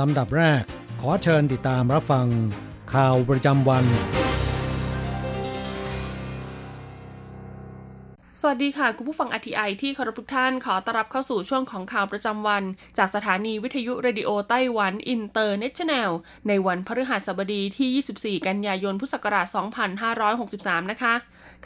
[0.00, 0.62] ลำดับแรก
[1.00, 2.26] ขอเชิญติดตามรับฟัง
[2.94, 3.84] ข่าวประจำวัน
[8.40, 12.62] สวัสดีค่ะ คุณผู้ฟัง RTI ที่เคารพทุกท่านขอต้อนรับเข้าสู่ช่วงของข่าวประจำวัน
[12.98, 16.10] จากสถานีวิทยุ Radio Taiwan International
[16.48, 19.46] ในวันพฤหัสบดีที่ 24 กันยายน พุทธศักราช
[20.18, 21.14] 2563 นะคะ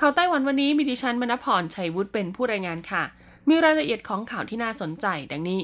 [0.01, 3.05] ข่าวไต้หวันวันนี้มีดิฉันมณพรชัยวุฒิเป็นผู้รายงานค่ะ
[3.49, 5.61] มีรายละเอียดของข่าวที่น่าสนใจดังนี้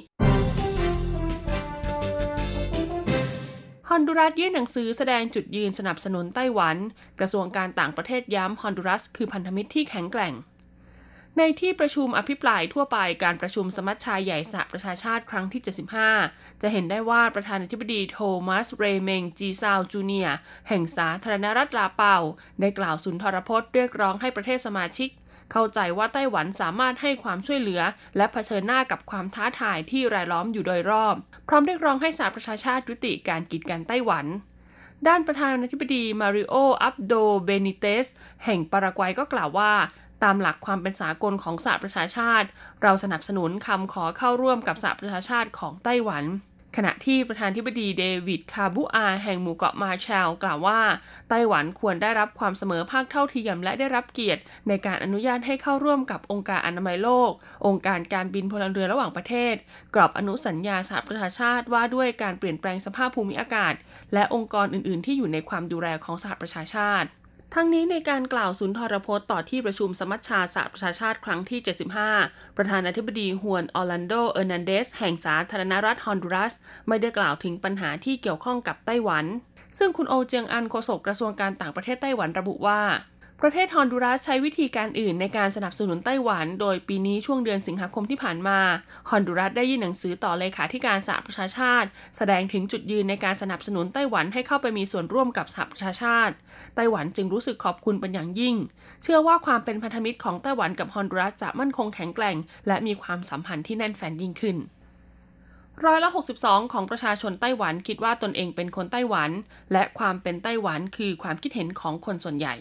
[3.93, 6.77] อนดูรัสยื่นหนังสือแสดงจุดยืนสนับสนุนไต้หวัน
[7.19, 10.35] กระทรวงการต่างประเทศย้ำฮอนดูรัสคือพันธมิตรที่แข็งแกร่ง
[11.39, 15.63] ในที่ประชุมอภิปรายทั่วไปการประชุมสมัชชาใหญ่สหประชาชาติครั้งที่
[16.11, 20.29] 75 จะเห็นได้ว่าประธานาธิบดีโทมัส เรเมงจีซาวจูเนีย
[20.69, 22.17] แห่งสาธารณรัฐลาเปา
[22.61, 25.11] ได้กล่าวสุนทรพจน์เรียกร้องให้ประเทศสมาชิก
[25.53, 27.83] เข้าใจว่าไต้หวันสามารถให้ความช่วยเหลือ
[28.17, 31.14] และเผชิญหน้ากับความท้าทายที่รายล้อมอยู่โดยรอบ
[31.48, 34.27] พร้อมเรียกร้องให้สหประชาชาติยุติการกีดกันไต้หวัน
[35.06, 37.14] ด้านประธานาธิบดีมาริโอ อับโด
[37.45, 38.06] เบนิเตส
[38.45, 39.73] แห่งปารากวัยก็กล่าวว่า
[40.23, 42.48] ตามหลักความเป็นสากลของสหประชาชาติ
[42.83, 46.24] เราสนับสนุนคำขอเข้าร่วมกับสหประชาชาติของไต้หวัน
[46.77, 50.81] ขณะที่ประธานธิบดีเดวิดคาบูอา แห่งหมู่เกาะมาแชลกล่าวว่า
[51.29, 57.31] ไต้หวันควรได้รับความเสมอภาคเท่าเทียมและได้รับเกียรติ ในการอนุญาตให้เข้าร่วมกับองค์การอนามัยโลก
[57.67, 59.55] องค์การการบินพลเรือนระหว่างประเทศ
[59.95, 63.75] กรอบอนุสัญญาสหประชาชาติว่าด้วยการเปลี่ยนแปลงสภาพภูมิอากาศ
[64.15, 67.09] และองค์กรอื่น ๆ ที่อยู่ในความดูแลของสหประชาชาติ
[67.57, 71.61] ทั้งนี้ในการกล่าวสุนทรพจน์ต่อที่ประชุมสมัชชาสหประชาชาติครั้งที่
[72.08, 76.52] 75 ประธานาธิบดีฮวนออร์แลนโด เออร์นันเดส แห่งสาธารณรัฐฮอนดูรัส
[76.89, 79.24] ไม่ได้กล่าวถึงปัญหาที่เกี่ยวข้องกับไต้หวัน
[79.79, 82.80] ซึ่งคุณโอเจียงอันโฆษกกระทรวงการต่างประเทศไต้หวันระบุว่า
[83.41, 88.59] ประเทศฮอนดูรัสใช้วิธีการอื่นในการสนับสนุนไต้หวัน โดยปีนี้ช่วงเดือนสิงหาคมที่ผ่านมา
[89.09, 96.35] ฮอนดูรัสได้ยื่นหนังสือต่อเลขาธิการสหประชาชาติ แสดงถึงจุดยืนในการสนับสนุนไต้หวันให้เข้าไปมีส่วนร่วมกับสหประชาชาติ
[96.77, 98.57] ไต้หวันจึงรู้สึกขอบคุณเป็นอย่างยิ่ง
[99.03, 104.57] เชื่อว่าความเป็นพันธมิตรของไต้หวันกับฮอนดูรัสจะมั่นคงแข็งแกร่ง และมีความสัมพันธ์ที่แน่นแฟ้นยิ่งขึ้น
[105.85, 106.11] ร้อยละ
[106.41, 109.31] 62 ของประชาชนไต้หวันคิดว่าตนเองเป็นคนไต้หวัน
[109.73, 112.57] และความเป็นไต้หวันคือความคิดเห็นของคนส่วนใหญ่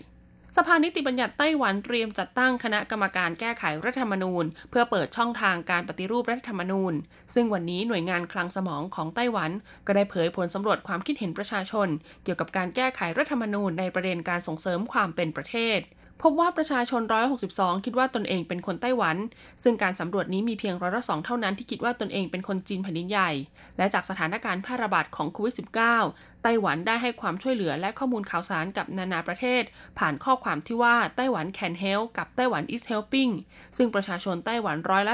[0.57, 6.93] สภานิติบัญญัติไต้หวันเตรียมจัดตั้งคณะกรรมการแก้ไขรัฐธรรมนูญ เพื่อเปิดช่องทางการปฏิรูปรัฐธรรมนูญ
[7.33, 9.51] ซึ่งวันนี้หน่วยงานคลังสมองของไต้หวัน
[9.87, 11.87] ก็ได้เผยผลสำรวจความคิดเห็นประชาชน
[12.23, 15.79] เกี่ยวกับการแก้ไขรัฐธรรมนูญในประเด็นการส่งเสริมความเป็นประเทศ
[16.25, 19.17] พบว่าประชาชนร้อยละ62 คิดว่าตนเองเป็นคนไต้หวัน
[19.63, 23.31] ซึ่งการสำรวจนี้มีเพียงร้อยละสองเท่านั้นที่คิดว่าตนเองเป็นคนจีนแผ่นดินใหญ่
[23.77, 25.55] และจากสถานการณ์แพร่ระบาดของโควิด
[25.99, 29.63] -19 ไต้หวันได้ให้ความช่วยเหลือและข้อมูลข่าวสารกับนานาประเทศ
[29.99, 33.31] ผ่านข้อความที่ว่าไต้หวัน can help กับไต้หวัน is helping
[33.77, 35.13] ซึ่งประชาชนไต้หวันร้อยละ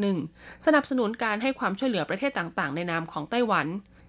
[0.00, 3.66] 48.1 สนับสนุนการให้ความช่วยเหลือประเทศต่างๆ ในนามของไต้หวัน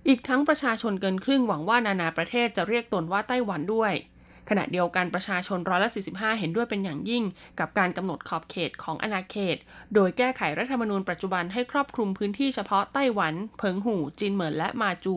[0.08, 3.94] อีกทั้งประชาชนเกินครึ่งหวังว่านานาประเทศจะเรียกตนว่าไต้หวันด้วย
[4.50, 7.24] ขณะเดียวกันประชาชนร้อยละ 45 เห็นด้วยเป็นอย่างยิ่ง
[7.60, 9.58] กับการกำหนดขอบเขตของอาณาเขต
[9.94, 15.16] โดยแก้ไขรัฐธรรมนูญปัจจุบันให้ครอบคลุมพื้นที่เฉพาะไต้หวัน เพิงหู จีนเหมินและมาจู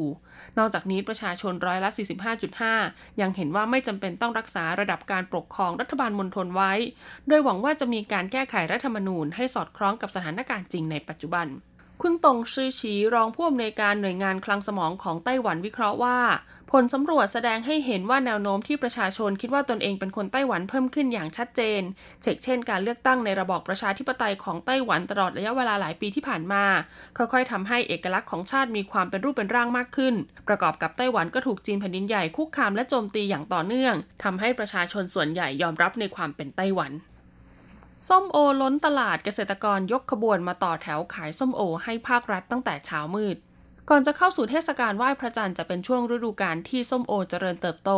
[0.58, 1.90] นอกจากนี้ประชาชนร้อยละ
[2.54, 6.72] 45.5 ยังเห็นว่าไม่จำเป็นต้องรักษาระดับการปกครองรัฐบาลมณฑลไว้
[7.28, 11.48] โดยหวังว่าจะมีการแก้ไขรัฐธรรมนูญให้สอดคล้องกับสถานการณ์จริงในปัจจุบัน
[12.02, 16.18] คุณตงซื่อฉีรองผู้อำนวยการหน่วยงานคลังสมองของไต้หวันวิเคราะห์ว่า
[16.72, 21.82] ผลสำรวจแสดงให้เห็นว่าแนวโน้มที่ประชาชนคิดว่าตนเองเป็นคนไต้หวันเพิ่มขึ้นอย่างชัดเจน
[22.22, 26.64] เช่นเช่นการเลือกตั้งในระบอบประชาธิปไตยของไต้หวันตลอดระยะเวลาหลายปีที่ผ่านมา
[27.16, 30.14] ค่อยๆทำให้เอกลักษณ์ของชาติมีความเป็นรูปเป็นร่างมากขึ้น
[30.48, 33.94] ประกอบกับไต้หวันก็ถูกจีนแผ่นดินใหญ่คุกคามและโจมตีอย่างต่อเนื่อง
[34.24, 36.92] ทำให้ประชาชนส่วนใหญ่ยอมรับในความเป็นไต้หวัน
[38.06, 43.36] ส้มโอล้นตลาดเกษตรกรยกขบวนมาต่อแถวขายส้มโอให้ภาครัฐตั้งแต่เช้ามืด
[43.90, 47.90] ก่อนจะเข้าสู่เทศกาลไหว้พระจันทร์จะเป็นช่วงฤดูกาลที่ส้มโอเจริญเติบโต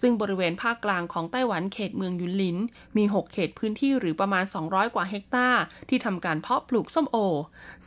[0.00, 2.56] ซึ่งบริเวณภาคกลางของไต้หวันเขตเมืองยุนหลิน
[2.96, 7.16] มี 6 เขตพื้นที่หรือประมาณ 200 กว่าเฮกตาร์ ที่ทำการเพาะปลูกส้มโอ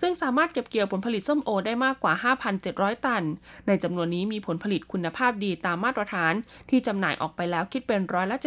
[0.02, 2.14] ซึ่งสามารถเก็บเกี่ยวผลผลิตส้มโอได้มากกว่า
[2.60, 3.24] 5,700 ตัน
[3.68, 6.34] ในจำนวนนี้มีผลผลิตคุณภาพดีตามมาตรฐาน
[6.70, 8.38] ที่จำหน่ายออกไปแล้วคิดเป็นร้อยละ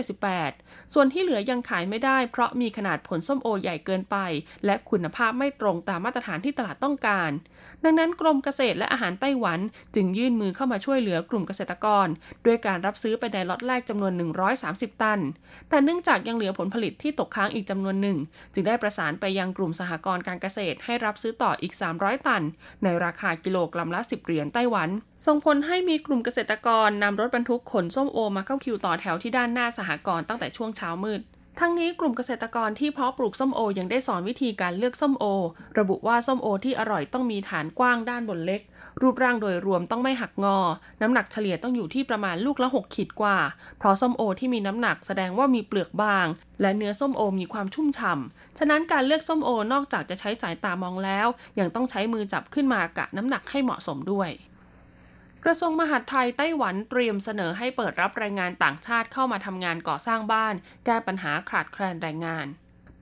[0.41, 4.17] 78 ส่วนที่เหลือยังขายไม่ได้ เพราะมีขนาดผลส้มโอใหญ่เกินไป
[4.65, 7.31] และคุณภาพไม่ตรงตามมาตรฐานที่ตลาดต้องการ
[7.85, 9.61] ดังนั้นกรมเกษตรและอาหารไต้หวัน
[9.95, 12.07] จึงยื่นมือเข้ามาช่วยเหลือกลุ่มเกษตรกร
[12.47, 14.13] ด้วยการรับซื้อไปในล็อตแรกจำนวน
[14.57, 15.21] 130 ตัน
[15.69, 18.19] แต่เนื่องจากยังเหลือผลผลิตที่ตกค้างอีกจำนวนหนึ่ง
[18.55, 22.43] จึงได้ประสานไปยังกลุ่มสหกรณ์การเกษตรให้รับซื้อต่ออีก 300 ตัน
[22.83, 24.89] ในราคากิโลกรัมละ 10 เหรียญไต้หวัน
[25.27, 31.23] ส่งผลให้มีกลุ่มเกษตรกรนำรถบรรทุกขนส้มโอมาเข้าคิวต่อแถวที่ด้านหน้าสหกรณ์ตั้งแต่ช่วงเช้ามืด
[31.61, 35.25] ทั้งนี้กลุ่มเกษตรกรที่เพาะปลูกส้มโอยังได้สอนวิธีการเลือกส้มโอ
[35.79, 38.61] ระบุว่าส้มโอที่อร่อยต้องมีฐานกว้างด้านบนเล็ก
[39.03, 40.59] รูปร่างโดยรวมต้องไม่หักงอ
[41.03, 43.37] น้ำหนักเฉลี่ยต้องอยู่ที่ประมาณลูกละ 6 ขีดกว่า
[43.79, 46.27] เพราะส้มโอที่มีน้ำหนักแสดงว่ามีเปลือกบาง
[46.61, 51.27] และเนื้อส้มโอมีความชุ่มฉ่ำฉะนั้นการเลือกส้มโอนอกจากจะใช้สายตามองแล้ว
[51.59, 54.31] ยังต้องใช้มือจับขึ้นมากะน้ำหนักให้เหมาะสมด้วย
[55.49, 60.55] กระทรวงมหาดไทยไต้หวันเตรียมเสนอให้เปิดรับแรงงานต่างชาติเข้ามาทำงานก่อสร้างบ้าน
[60.87, 62.47] แก้ปัญหาขาดแคลนแรงงาน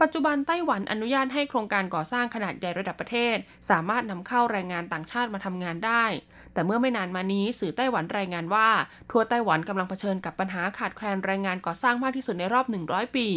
[0.00, 3.36] ปัจจุบันไต้หวันอนุญาตให้โครงการก่อสร้างขนาดใหญ่ระดับประเทศ
[3.70, 6.04] สามารถนำเข้าแรงงานต่างชาติมาทำงานได้
[6.52, 8.68] แต่เมื่อไม่นานมานี้สื่อไต้หวันรายงานว่า
[9.10, 13.28] ทั่วไต้หวันกำลังเผชิญกับปัญหาขาดแคลนแรงงานก่อสร้างมากที่สุดในรอบ 100 ปี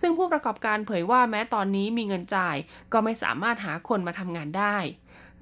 [0.00, 2.56] ซึ่งผู้ประกอบการเผยว่าแม้ตอนนี้มีเงินจ่าย
[2.92, 4.76] ก็ไม่สามารถหาคนมาทำงานได้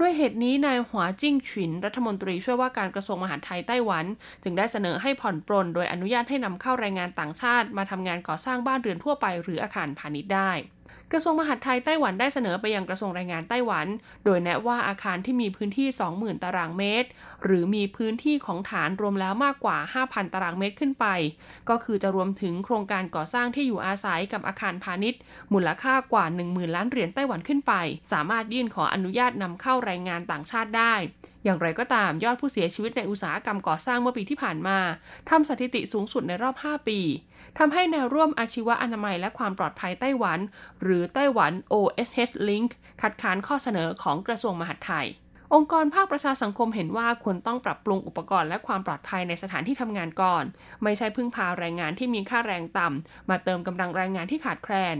[0.00, 4.04] ด้วยเหตุนี้นายหัวจิ้งฉิน รัฐมนตรีช่วยว่าการกระทรวงมหาดไทยไต้หวัน
[4.42, 10.50] จึงได้เสนอให้ผ่อนปรนโดยอนุญาตให้นำเข้าแรงงานต่างชาติ มาทำงานก่อสร้างบ้านเรือนทั่วไปหรืออาคารพาณิชย์ได้
[11.12, 13.86] กระทรวงมหาดไทยไต้หวันได้เสนอไปยังกระทรวงแรงงานไต้หวัน
[14.24, 17.08] โดยแนะว่าอาคารที่มีพื้นที่ 20,000 ตารางเมตร
[17.44, 19.76] หรือมีพื้นที่ของฐานรวมแล้วมากกว่า
[20.06, 21.06] 5,000 ตารางเมตรขึ้นไป
[21.68, 25.20] ก็คือจะรวมถึงโครงการก่อสร้างที่อยู่อาศัยกับอาคารพาณิชย์
[25.52, 27.72] มูลค่ากว่า 10,000 ล้านเหรียญไต้หวันขึ้นไป
[28.12, 30.94] สามารถยื่นขออนุญาตนำเข้าแรงงานต่างชาติได้
[31.44, 34.78] อย่างไรก็ตามยอดผู้เสียชีวิตในอุตสาหกรรมก่อสร้างเมื่อปีที่ผ่านมา
[35.30, 36.98] ทำสถิติสูงสุดในรอบ 5 ปี
[37.58, 40.38] ทำให้แนวร่วมอาชีวะอนามัยและความปลอดภัยไต้หวัน
[40.82, 42.70] หรือไต้หวัน OSH Link
[43.02, 45.08] คัดค้านข้อเสนอของกระทรวงมหาดไทย
[45.54, 50.44] องค์กรภาคประชาสังคมเห็นว่าควรต้องปรับปรุงอุปกรณ์และความปลอดภัยในสถานที่ทำงานก่อน
[50.82, 54.96] ไม่ใช่พึ่งพาแรงงานที่มีค่าแรงต่ำมาเติมกำลังแรงงานที่ขาดแคลน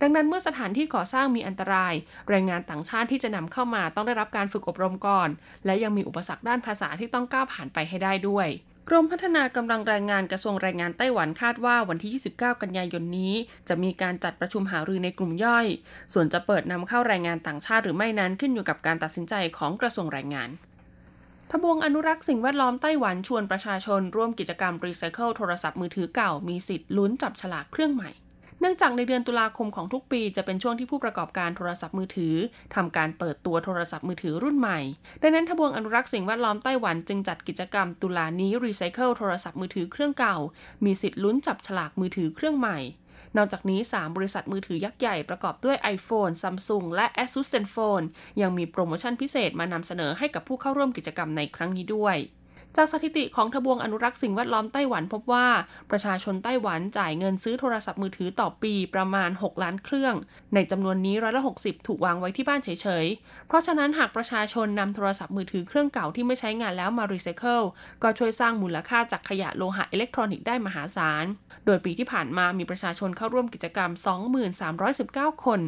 [0.00, 1.94] ดังนั้นเมื่อสถานที่ก่อสร้างมีอันตราย
[2.28, 5.28] แรงงานต่างชาติที่จะนำเข้ามาต้องได้รับการฝึกอบรมก่อน
[5.66, 8.48] และยังมีอุปสรรคด้านภาษาที่ต้องก้าวผ่านไปให้ได้ด้วย
[8.92, 13.34] กรมพัฒนากำลังแรงงานกระทรวงแรงงานไต้หวันคาดว่าวันที่ 29 กันยายนนี้
[13.68, 15.66] จะมีการจัดประชุมหารือในกลุ่มย่อย
[16.12, 20.50] ส่วนจะเปิดนำเข้าแรงงานต่างชาติหรือไม่นั้นขึ้นอยู่กับการตัดสินใจของกระทรวงแรงงาน
[21.50, 28.10] ทบวงอนุรักษ์สิ่งแวดล้อมไต้หวันชวนประชาชนร่วมกิจกรรมรีไซเคิลโทรศัพท์มือถือเก่ามีสิทธิ์ลุ้นจับฉลากเครื่องใหม่
[28.62, 32.34] เนื่องจากในเดือนตุลาคมของทุกปีจะเป็นช่วงที่ผู้ประกอบการโทรศัพท์มือถือ
[32.74, 34.80] ทำการเปิดตัวโทรศัพท์มือถือรุ่นใหม่
[35.22, 40.36] ดังนั้นทบวงอนุรักษ์สิ่งแวดล้อมไต้หวันจึงจัดกิจกรรมตุลานี้รีไซเคิลโทรศัพท์มือถือเครื่องเก่า
[40.84, 42.78] มีสิทธิ์ลุ้นจับฉลากมือถือเครื่องใหม่
[43.36, 48.06] นอกจากนี้ 3 บริษัทมือถือยักษ์ใหญ่ประกอบด้วย iPhone, Samsung และ ASUS ZenFone
[48.40, 52.16] ยังมีโปรโมชั่นพิเศษมานำเสนอให้กับผู้เข้าร่วมกิจกรรมในครั้งนี้ด้วย
[52.76, 55.46] จากสถิติของทบวงอนุรักษ์สิ่งแวดล้อมไต้หวันพบว่า
[55.90, 60.14] ประชาชนไต้หวันจ่ายเงินซื้อโทรศัพท์มือถือต่อปีประมาณ 6 ล้านเครื่อง
[60.54, 62.68] ในจำนวนนี้ร้อยละ60 ถูกวางไว้ที่บ้านเฉ
[63.04, 67.60] ยๆ เพราะฉะนั้นหากประชาชนนำโทรศัพท์มือถือเครื่องเก่าที่ไม่ใช้งานแล้วมารีไซเคิล
[68.02, 71.24] ก็ช่วยสร้างมูลค่าจากขยะโลหะอิเล็กทรอนิกส์ได้มหาศาล
[71.66, 73.90] โดยปีที่ผ่านมามีประชาชนเข้าร่วมกิจกรรม
[74.66, 75.60] 2319 คน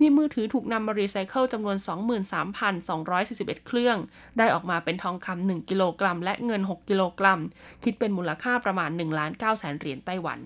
[0.00, 1.76] มีมือถือถูกนำมารีไซเคิลจำนวน
[2.52, 3.96] 23,241 เครื่อง
[4.38, 7.40] ได้ออกมาเป็นทองคำ1กิโลกรัมและเงิน 6 กิโลกรัม
[7.84, 10.40] คิดเป็นมูลค่าประมาณ1ล้าน9แสนเหรียญไต้หวัน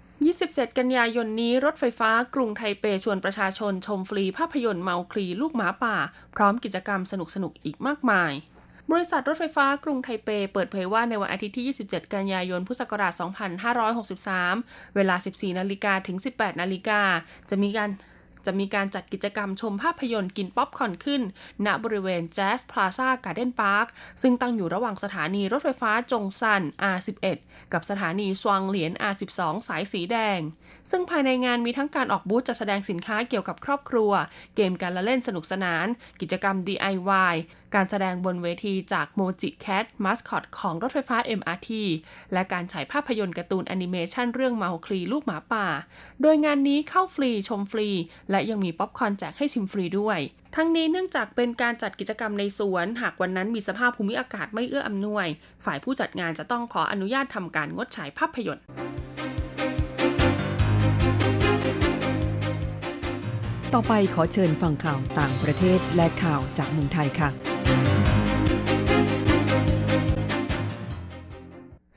[0.00, 5.96] 27 กันยายนนี้รถไฟฟ้ากรุงไทเปชวนประชาชนชมฟรีภาพยนตร์เมาคลีลูกหมาป่า
[6.34, 8.32] พร้อมกิจกรรมสนุกๆอีกมากมาย
[8.90, 13.12] บริษัทรถไฟฟ้ากรุงไทเปเปิดเผยว่าในวันอาทิตย์ที่ 27 กันยายน พุทธศักราช
[14.28, 17.00] 2563 เวลา 14 นาฬิกาถึง 18 นาฬิกา
[17.50, 17.90] จะมีการ
[18.46, 21.22] จะมีการจัดกิจกรรมชมภาพยนตร์กินป๊อปคอร์นขึ้น
[21.66, 23.86] ณบริเวณแจ๊สพลาซ่าการ์เด้นพาร์ค
[24.22, 26.62] ซึ่งตั้งอยู่ระหว่างสถานีรถไฟฟ้าจงซัน
[26.94, 27.38] R11
[27.72, 30.40] กับสถานีซวงเหลียน R12 สายสีแดง
[30.90, 34.12] ซึ่งภายในงานมีทั้งการออกบูธจัดแสดงสินค้าเกี่ยวกับครอบครัว
[34.56, 35.86] เกมการละเล่นสนุกสนาน
[36.20, 37.34] กิจกรรม DIY
[37.74, 41.70] การแสดงบนเวทีจากโมจิแคทมาสคอตของรถไฟฟ้า MRT
[42.32, 45.66] และการฉายภาพยนตร์การ์ตูนแอนิเมชันเรื่องเมาคลีลูกหมาป่า
[46.22, 47.88] โดยงานนี้เข้าฟรีชมฟรี
[48.30, 50.18] และยังมีป๊อปคอร์นแจกให้ชิมฟรีด้วย
[50.56, 55.26] ทั้งนี้เนื่องจากเป็นการจัดกิจกรรมในสวน หากวันนั้นมีสภาพภูมิอากาศไม่เอื้ออำนวย
[55.64, 58.64] ฝ่ายผู้จัดงานจะต้องขออนุญาตทำการงดฉายภาพยนตร์
[63.76, 67.28] ต่อไปขอเชิญฟังข่าวต่างประเทศและข่าวจากเมืองไทยค่ะ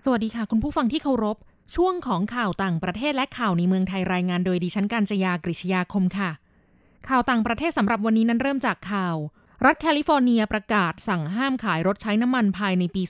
[0.04, 1.38] สวัสดีค่ะ คุณผู้ฟังที่เคารพ
[1.76, 6.32] ช่วงของข่าวต่างประเทศและข่าวในเมืองไทยรายงานโดยดิฉันการจยากริชยาคมค่ะ
[7.10, 9.16] ข่าวต่างประเทศสำหรับวันนี้นั้นเริ่มจากข่าว
[9.66, 13.04] รัฐแคลิฟอร์เนียประกาศสั่งห้ามขายรถใช้น้ำมันภายในปี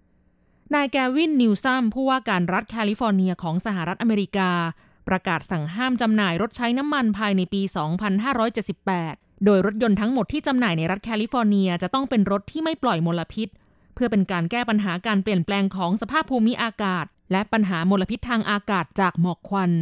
[0.00, 4.50] 2578นายแกวินนิวซัมผู้ว่าการรัฐแคลิฟอร์เนียของสหรัฐอเมริกา
[5.08, 7.62] ประกาศสั่งห้ามจำหน่ายรถใช้น้ำมันภายในปี
[8.72, 13.48] 2578 โดยรถยนต์ทั้งหมดที่จำหน่ายในรัฐแคลิฟอร์เนียจะต้องเป็นรถที่ไม่ปล่อยมลพิษ
[13.94, 19.72] เพื่อเป็นการแก้ปัญหาการเปลี่ยนแปลงของสภาพภูมิอากาศ และปัญหามลพิษทางอากาศจากหมอกควัน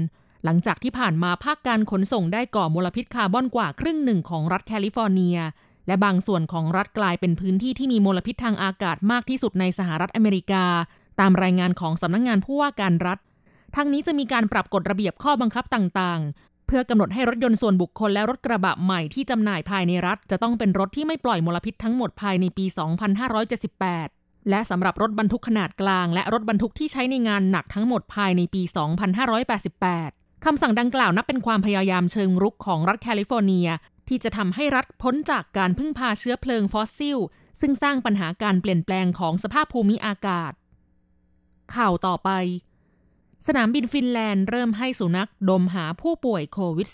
[0.44, 5.38] หลังจากที่ผ่านมาภาคการขนส่งได้ก่อมลพิษคาร์บอนกว่าครึ่งหนึ่งของรัฐแคลิฟอร์เนีย
[5.86, 10.64] และบางส่วนของรัฐกลายเป็นพื้นที่ที่มีมลพิษทางอากาศมากที่สุดในสหรัฐอเมริกา
[11.20, 13.18] ตามรายงานของสำนักงงานผู้ว่าการรัฐ
[13.76, 22.64] ทั้งนี้จะมีการปรับกฎระเบียบข้อบังคับต่างๆ เพื่อกำหนดให้รถยนต์ส่วนบุคคลและรถกระบะใหม่ที่จำหน่ายภายในรัฐ จะต้องเป็นรถที่ไม่ปล่อยมลพิษทั้งหมดภายในปี
[23.76, 28.62] 2578และสำหรับรถบรรทุกขนาดกลาง และรถบรรทุกที่ใช้ในงานหนักทั้งหมดภายในปี
[29.68, 33.68] 2588 คำสั่งดังกล่าวนับเป็นความพยายามเชิงรุกของรัฐแคลิฟอร์เนีย
[34.08, 37.18] ที่จะทำให้รัฐพ้นจากการพึ่งพาเชื้อเพลิงฟอสซิล
[37.60, 40.52] ซึ่งสร้างปัญหาการเปลี่ยนแปลงของสภาพภูมิอากาศ
[41.74, 42.30] ข่าวต่อไป
[43.46, 46.88] สนามบินฟินแลนด์เริ่มให้สุนัขดมหาผู้ป่วยโควิด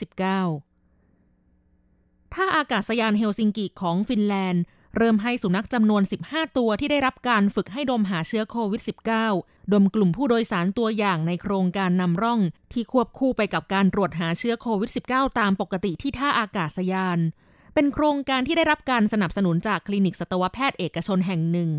[0.79, 4.63] -19 ท่าอากาศยานเฮลซิงกิของฟินแลนด์
[4.97, 8.83] เริ่มให้สุนัขจำนวน 15 ตัวที่ได้รับการฝึกให้ดมหาเชื้อโควิด
[9.27, 12.41] -19 ดมกลุ่มผู้โดยสารตัวอย่างในโครงการนำร่อง
[12.73, 17.19] ที่ควบคู่ไปกับการตรวจหาเชื้อโควิด -19 ตามปกติที่ท่าอากาศยาน
[17.75, 21.71] เป็นโครงการที่ได้รับการสนับสนุนจากคลินิกสัตวแพทย์เอกชนแห่งหนึ่ง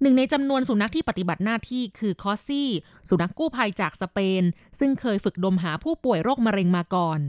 [0.00, 2.68] หนึ่งในจำนวนสุนัขที่ปฏิบัติหน้าที่คือคอสซี่
[3.08, 4.42] สุนัขกู้ภัยจากสเปน
[4.78, 7.20] ซึ่งเคยฝึกดมหาผู้ป่วยโรคมะเร็งมาก่อน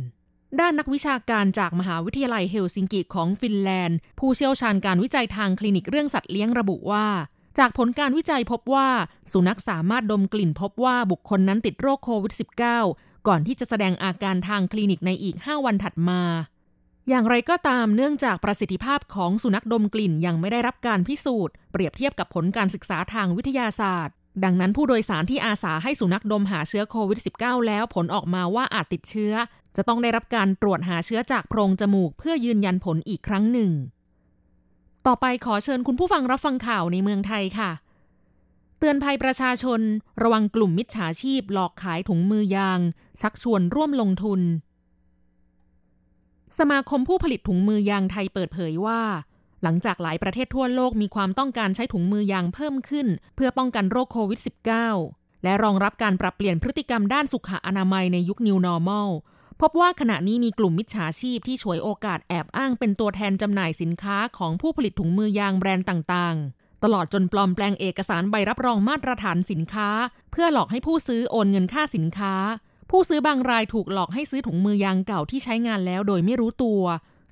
[0.59, 7.07] ด้านนักวิชาการจากมหาวิทยาลัยเฮลซิงกิของฟินแลนด์ ผู้เชี่ยวชาญการวิจัยทางคลินิกเรื่องสัตว์เลี้ยงระบุว่า
[7.59, 8.87] จากผลการวิจัยพบว่า
[9.31, 12.33] สุนัขสามารถดมกลิ่นพบว่าบุคคลนั้นติดโรคโควิด
[12.79, 16.21] -19 ก่อนที่จะแสดงอาการทางคลินิกในอีก 5 วันถัดมา
[17.09, 29.33] อย่างไรก็ตามเนื่องจากประสิทธิภาพของสุนัขดมกลิ่นยังไม่ได้รับการพิสูจน์ เปรียบเทียบกับผลการศึกษาทางวิทยาศาสตร์ ดังนั้นผู้โดยสารที่อาสาให้สุนัขดมหาเชื้อโควิด -19 แล้วผลออกมาว่าอาจติดเชื้อ
[29.75, 33.71] จะต้องได้รับการตรวจหาเชื้อจากโพรงจมูกเพื่อยืนยันผลอีกครั้งหนึ่ง
[35.07, 37.71] ต่อไปขอเชิญคุณผู้ฟังรับฟังข่าวในเมืองไทยค่ะ
[38.79, 39.81] เตือนภัยประชาชน
[40.23, 42.79] ระวังกลุ่มมิจฉาชีพหลอกขายถุงมือยาง
[43.21, 44.41] ชักชวนร่วมลงทุน
[46.59, 49.01] สมาคมผู้ผลิตถุงมือยางไทยเปิดเผยว่า
[49.63, 54.39] หลังจากหลายประเทศทั่วโลกมีความต้องการใช้ถุงมือยางเพิ่มขึ้น เพื่อป้องกันโรคโควิด
[54.91, 59.09] -19 และรองรับการปรับเปลี่ยนพฤติกรรมด้านสุขอนามัยในยุค New Normal
[59.61, 69.89] พบว่าขณะนี้มีกลุ่มมิจฉาชีพที่ฉวยโอกาสแอบอ้างเป็นตัวแทนจำหน่ายสินค้าของผู้ผลิตถุงมือยางแบรนด์ต่างๆ ตลอดจนปลอมแปลงเอกสารใบรับรองมาตรฐานสินค้า
[70.31, 72.33] เพื่อหลอกให้ผู้ซื้อโอนเงินค่าสินค้า
[72.89, 76.81] ผู้ซื้อบางรายถูกหลอกให้ซื้อถุงมือยางเก่าที่ใช้งานแล้วโดยไม่รู้ตัว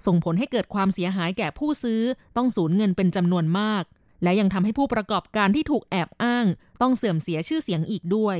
[0.05, 2.01] ส่งผลให้เกิดความเสียหายแก่ผู้ซื้อ
[2.37, 3.83] ต้องสูญเงินเป็นจำนวนมาก
[4.23, 6.45] และยังทำให้ผู้ประกอบการที่ถูกแอบอ้าง
[6.81, 8.37] ต้องเสื่อมเสียชื่อเสียงอีกด้วย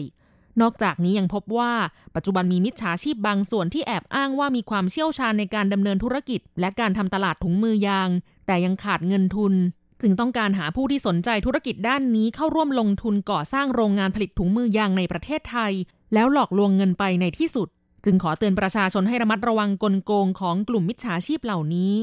[0.62, 1.74] นอกจากนี้ยังพบว่า
[2.16, 8.10] ปัจจุบันมีมิจฉาชีพบางส่วนที่แอบอ้างว่ามีความเชี่ยวชาญในการดำเนินธุรกิจ และการทำตลาดถุงมือยาง
[8.46, 9.54] แต่ยังขาดเงินทุน
[10.02, 15.74] จึงต้องการหาผู้ที่สนใจธุรกิจด้านนี้เข้าร่วมลงทุนก่อสร้างโรงงานผลิตถุงมือยางในประเทศไทย
[16.14, 17.68] แล้วหลอกลวงเงินไปในที่สุด
[18.06, 21.94] จึงขอเตือนประชาชนให้ระมัดระวังกลโกงของกลุ่มมิจฉาชีพเหล่านี้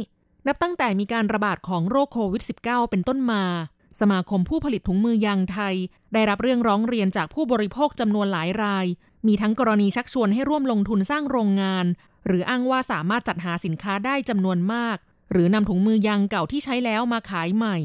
[0.47, 3.43] นับตั้งแต่มีการระบาดของโรคโควิด -19 เป็นต้นมา
[4.01, 5.75] สมาคมผู้ผลิตถุงมือยางไทย
[6.13, 8.87] ได้รับเรื่องร้องเรียนจากผู้บริโภคจำนวนหลายราย
[9.27, 11.87] มีทั้งกรณีชักชวนให้ร่วมลงทุนสร้างโรงงาน
[12.27, 14.97] หรืออ้างว่าสามารถจัดหาสินค้าได้จำนวนมาก
[15.33, 17.77] หรือนำถุงมือยางเก่าที่ใช้แล้วมาขายใหม่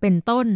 [0.00, 0.46] เป็นต้น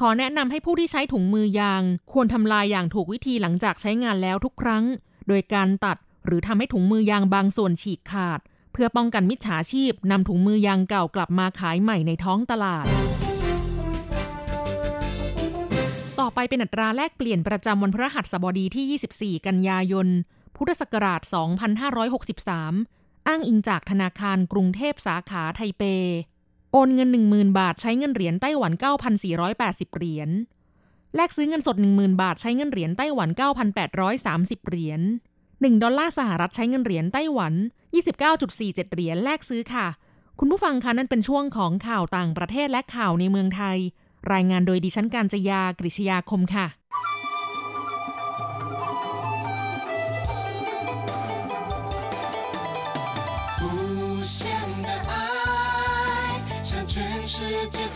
[0.00, 4.84] ขอแนะนำให้ผู้ที่ใช้ถุงมือยาง ควรทำลายอย่างถูกวิธีหลังจากใช้งานแล้วทุกครั้ง
[5.28, 8.40] โดยการตัดหรือทำให้ถุงมือยางบางส่วนฉีกขาด
[8.72, 12.86] เพื่อป้องกันมิจฉาชีพนำถุงมือยางเก่ากลับมาขายใหม่ในท้องตลาด
[16.20, 20.08] ต่อไปเป็นอัตราแลกเปลี่ยนประจำวันพฤหัสบดีที่ 24 กันยายน
[20.56, 21.20] พุทธศักราช
[22.44, 25.82] 2563 อ้างอิงจากธนาคารกรุงเทพสาขาไทเป
[26.78, 28.72] โอนเงิน 10,000 บาทใช้เงินเหรียญไต้หวัน
[29.34, 30.30] 9,480 เหรียญ
[31.14, 33.28] แลกซื้อเงินสด 10,000 บาทใช้เงินเหรียญไต้หวัน
[33.98, 35.00] 9,830 เหรียญ
[35.40, 37.54] 1 ดอลลาร์สหรัฐใช้เงินเหรียญไต้หวัน
[38.24, 39.86] 29.47 เหรียญแลกซื้อค่ะ
[40.38, 43.78] คุณผู้ฟังคะนั่นเป็นช่วงของข่าวต่างประเทศและข่าวในเมืองไทย
[44.32, 46.66] รายงานโดยดิฉันการจยากริชยาคมค่ะ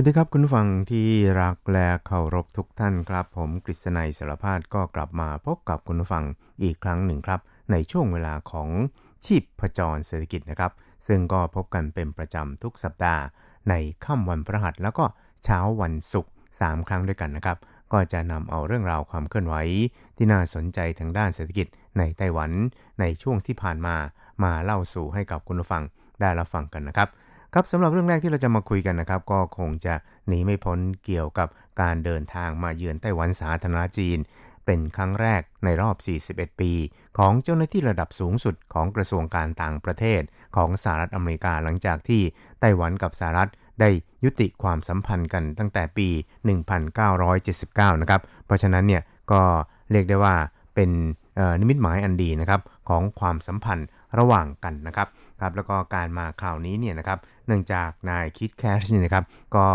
[0.00, 1.08] วัสดีครับคุณฟังที่
[1.42, 6.24] รักและเคารพทุกท่านครับ ผมกฤษณัยสารพาดก็กลับมาพบกับคุณฟัง
[6.62, 7.40] อีกครั้งหนึ่งครับ
[7.70, 8.68] ในช่วงเวลาของ
[9.24, 10.72] ชีพประจรเศรษฐกิจนะครับ
[11.06, 13.22] ซึ่งก็พบกันเป็นประจำทุกสัปดาห์
[13.68, 13.74] ใน
[14.04, 15.04] ค่ำวันพฤหัสแล้วก็
[15.44, 17.58] เช้าวันศุกร์3ครั้งด้วยกันนะครับ
[17.92, 19.54] ก็จะนำเอาเรื่องราวความเคลื่อนไหว
[20.16, 21.66] ที่น่าสนใจทางด้านเศรษฐกิจ
[21.98, 22.50] ในไต้หวัน
[23.00, 23.96] ในช่วงที่ผ่านมา
[24.44, 25.82] มาเล่าสู่ให้กับคุณฟัง
[26.20, 27.10] ได้รับฟังกันนะครับ
[27.54, 29.94] ครับสำหรับเรื่องแรกที่เราจะมาคุยกันนะครับ ก็คงจะ
[30.28, 31.48] หนีไม่พ้นเกี่ยวกับ
[31.80, 34.18] การเดินทางมาเยือนไต้หวันสาธารณจีน
[34.66, 35.96] เป็นครั้งแรกในรอบ
[36.48, 36.72] 41 ปี
[37.18, 40.22] ของเจ้าหน้าที่ระดับสูงสุดของกระทรวงการต่างประเทศ
[40.56, 42.22] ของสหรัฐอเมริกาหลังจากที่
[42.60, 43.50] ไต้หวันกับสหรัฐ
[43.80, 43.90] ได้
[44.24, 46.08] ยุติความสัมพันธ์กันตั้งแต่ปี
[47.04, 49.02] 1979 นะครับ เพราะฉะนั้นเนี่ย
[49.32, 49.40] ก็
[49.90, 50.34] เรียกได้ว่า
[50.74, 50.90] เป็น
[51.60, 53.86] นิมิตหมายอันดีนะครับของความสัมพันธ์
[54.18, 55.08] ระหว่างกันนะครับ
[55.40, 59.24] ครับแล้วก็การมาคราวนี้เนี่ยนะครับเนื่องจากนายคิดแคชนี่นะครับ
[59.56, 59.66] ก็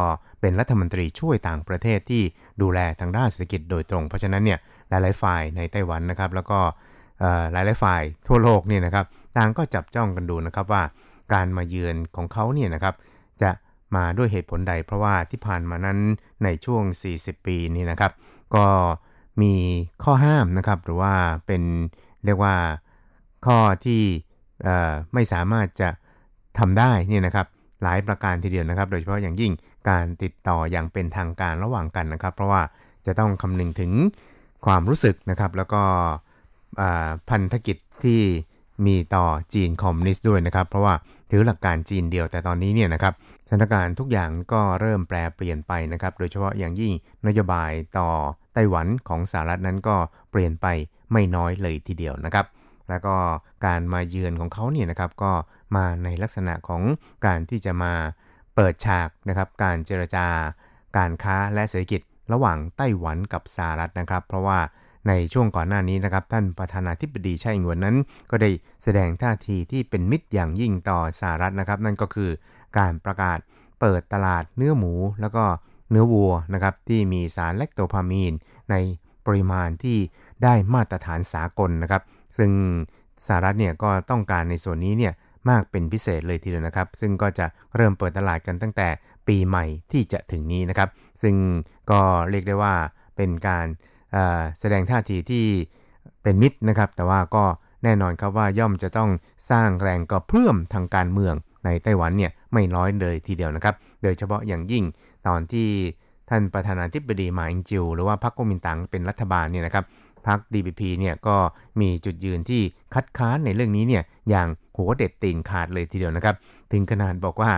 [0.42, 2.24] เป็นรัฐมนตรีช่วยต่างประเทศที่
[2.62, 6.60] ดูแลทางด้านเศรษฐกิจโดยตรง เพราะฉะนั้นเนี่ยหลายๆฝ่ายในไต้หวันนะครับ แล้วก็
[7.52, 9.06] หลายๆฝ่ายทั่วโลกเนี่ยนะครับ
[9.38, 10.84] ต่างก็จับจ้องกันดูนะครับว่า
[11.34, 12.96] การมาเยือนของเขาเนี่ยนะครับ
[13.42, 13.52] จะ
[13.96, 16.00] มาด้วยเหตุผลใด เพราะว่าที่ผ่านมานั้น
[16.44, 16.84] ในช่วง
[17.16, 18.12] 40 ปีนี้นะครับ
[18.56, 18.66] ก็
[19.42, 19.54] มี
[20.04, 21.14] ข้อห้ามนะครับหรือว่า
[21.48, 21.64] เป็น
[22.26, 22.56] เรียกว่า
[23.46, 24.04] ข้อที่
[25.14, 25.90] ไม่สามารถจะ
[26.60, 27.48] ทำได้นี่นะครับ
[27.84, 29.52] หลายประการทีเดียวนะครับ โดยเฉพาะอย่างยิ่ง
[29.90, 32.62] การติดต่ออย่างเป็นทางการระหว่างกันนะครับ เพราะว่า
[33.06, 33.92] จะต้องคำนึงถึง
[34.66, 35.82] ความรู้สึกนะครับ แล้วก็
[37.30, 38.22] พันธกิจที่
[38.86, 40.94] มีต่อจีนคอมมิวนิสต์ด้วยนะครับ เพราะว่า
[41.32, 43.14] ถือหลักการจีนเดียวแต่ตอนนี้เนี่ยนะครับ
[43.48, 46.94] สถานการณ์ทุกอย่างก็เริ่มแปลเปลี่ยนไปนะครับ โดยเฉพาะอย่างยิ่ง
[47.28, 48.10] นโยบายต่อ
[48.54, 49.96] ไต้หวันของสหรัฐนั้นก็
[50.32, 50.68] เปลี่ยนไป
[51.12, 52.46] ไม่น้อยเลยทีเดียวนะครับ
[52.90, 53.16] แล้วก็
[53.66, 55.32] การมาเยือนของเขาเนี่ยนะครับก็
[55.76, 56.82] มาในลักษณะของ
[57.26, 57.94] การที่จะมา
[58.56, 60.28] เปิดฉากนะครับการเจรจา
[60.98, 62.02] การค้าและเศรษฐกิจ
[62.34, 64.60] ระหว่างไต้หวันกับสหรัฐนะครับ เพราะว่า
[65.08, 67.96] ในช่วงก่อนหน้านี้นะครับท่านประธานาธิบดีไช่อิงวนนั้น
[68.32, 68.50] ก็ได้
[68.84, 72.30] แสดงท่าทีที่เป็นมิตรอย่างยิ่งต่อสหรัฐนะครับ นั่นก็คือ
[72.78, 73.40] การประกาศ
[73.80, 75.44] เปิดตลาดเนื้อหมู แล้วก็
[75.90, 78.34] เนื้อวัวนะครับที่มีสารแลคโตพามีน
[78.72, 78.76] ใน
[79.26, 79.98] ปริมาณที่
[80.44, 82.02] ได้มาตรฐานสากลนะครับ
[82.38, 82.52] ซึ่ง
[83.26, 85.14] สหรัฐเนี่ยก็ต้องการในส่วนนี้เนี่ย
[85.50, 88.88] มากเป็นพิเศษเลยทีเดียวนะครับ ซึ่งก็จะเริ่มเปิดตลาดกันตั้งแต่
[89.28, 90.90] ปีใหม่ที่จะถึงนี้นะครับ
[91.22, 91.36] ซึ่ง
[91.92, 92.74] ก็เรียกได้ว่า
[93.18, 93.66] เป็นการ
[94.60, 95.46] แสดงท่าทีที่
[96.24, 97.44] เป็นมิตรนะครับ แต่ว่าก็
[97.84, 99.10] แน่นอนครับว่าย่อมจะต้อง
[99.50, 104.84] สร้างแรงกระเพื่อมทางการเมืองในไต้หวันเนี่ยไม่น้อยเลยทีเดียวนะครับ โดยเฉพาะอย่างยิ่ง
[105.28, 105.68] ตอนที่
[106.30, 109.86] ท่านประธานาธิบดีมาอิงจิว หรือว่าพรรคก๊กมินตั๋งเป็นรัฐบาลเนี่ยนะครับ
[110.28, 111.38] พรรค DPP เนี่ยก็
[111.82, 112.62] มีจุดยืนที่
[112.94, 116.36] คัดค้านในเรื่องนี้เนี่ยอย่างหัวเด็ดตีนขาดเลยทีเดียวนะครับ
[116.72, 117.52] ถึงขนาดบอกว่า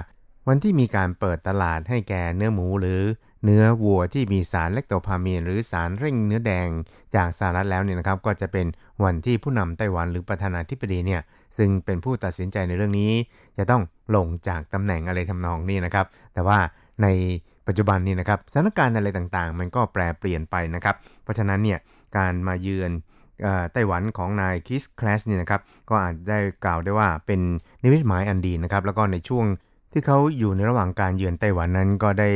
[0.48, 3.02] วันที่มีการเปิดตลาดให้แก่เนื้อหมูหรือ
[3.44, 6.70] เนื้อวัวที่มีสารเลกโตพามีน หรือสารเร่งเนื้อแดง
[7.16, 8.66] จากสหรัฐแล้วเนี่ยนะครับ ก็จะเป็น
[9.04, 11.22] วันที่ผู้นำไต้หวันหรือประธานาธิบดีเนี่ย
[11.58, 13.12] ซึ่งเป็นผู้ตัดสินใจในเรื่องนี้
[13.58, 13.82] จะต้อง
[14.16, 16.60] ลงจากตำแหน่งอะไรทำนองนี้นะครับ แต่ว่า
[17.04, 17.08] ใน
[17.68, 21.80] ปัจจุบันนี้นะครับสถานการณ์อะไรต่างๆ มันก็แปรเปลี่ยนไปนะครับ เพราะฉะนั้นเนี่ย
[22.16, 22.92] การมาเยือน
[23.74, 27.42] ไต้หวันของนายคิสคลาสเนี่ยนะครับก็อาจได้กล่าวได้ว่าเป็น
[27.84, 29.46] นิมิตหมายอันดีนะครับ แล้วก็ในช่วง
[29.92, 32.32] ที่เขาอยู่ในระหว่างการเยือนไต้หวันนั้นก็ได้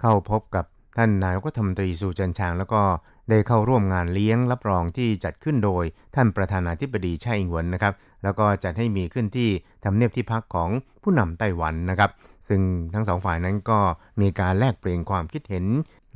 [0.00, 0.64] เข้าพบกับ
[0.96, 2.82] ท่านนายกรัฐมนตรีสุจันชาง แล้วก็
[3.30, 9.48] ได้เข้าร่วมงานเลี้ยงรับรองที่จัดขึ้นโดยท่านประธานาธิบดีไช่อิงหวนนะครับ แล้วก็จัดให้มีขึ้นที่
[9.84, 10.70] ทำเนียบที่พักของ
[11.02, 12.10] ผู้นำไต้หวันนะครับ
[12.48, 12.60] ซึ่ง
[12.94, 13.78] ทั้งสองฝ่ายนั้นก็
[14.20, 15.64] มีการแลกเปลี่ยนความคิดเห็น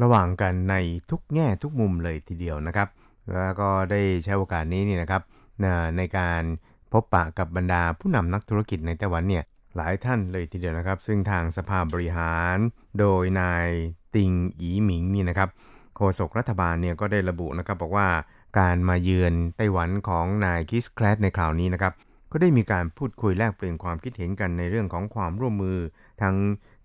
[0.03, 0.75] ระหว่างกันใน
[1.11, 2.89] ทุกแง่ทุกมุมเลยทีเดียวนะครับ
[3.31, 5.23] แล้วก็ได้ใช้โอกาสนี้นี่นะครับ
[5.97, 6.43] ในการ
[6.93, 9.45] พบปะกับบรรดาผู้นำนักธุรกิจในไต้หวันเนี่ย
[9.77, 12.57] หลายท่านเลยทีเดียวนะครับ ซึ่งทางสภาบริหาร
[12.99, 13.69] โดยนาย
[14.15, 15.49] ติงอีหมิงนี่นะครับ
[15.97, 18.09] โฆษกรัฐบาลเนี่ยก็ได้ระบุนะครับบอกว่า
[18.59, 21.93] การมาเยือนไต้หวันของนายคีธแครชในคราวนี้นะครับ
[22.33, 25.79] ก็ได้มีการพูดคุยแลกเปลี่ยนความคิดเห็นกันในเรื่องของความร่วมมือ
[26.23, 26.37] ทั้ง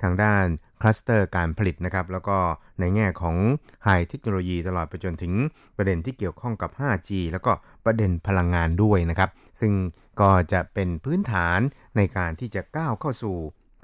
[0.01, 0.45] ทางด้าน
[0.81, 2.37] คลัสเตอร์การผลิตนะครับ แล้วก็
[2.79, 3.35] ในแง่ของ
[3.83, 5.33] ไฮเทคโนโลยีตลอดไปจนถึง
[5.77, 7.51] ประเด็นที่เกี่ยวข้องกับ 5G แล้วก็
[7.85, 9.29] ประเด็นพลังงานด้วยนะครับ
[9.61, 9.73] ซึ่ง
[10.21, 11.59] ก็จะเป็นพื้นฐาน
[11.97, 13.37] ในการที่จะก้าวเข้าสู่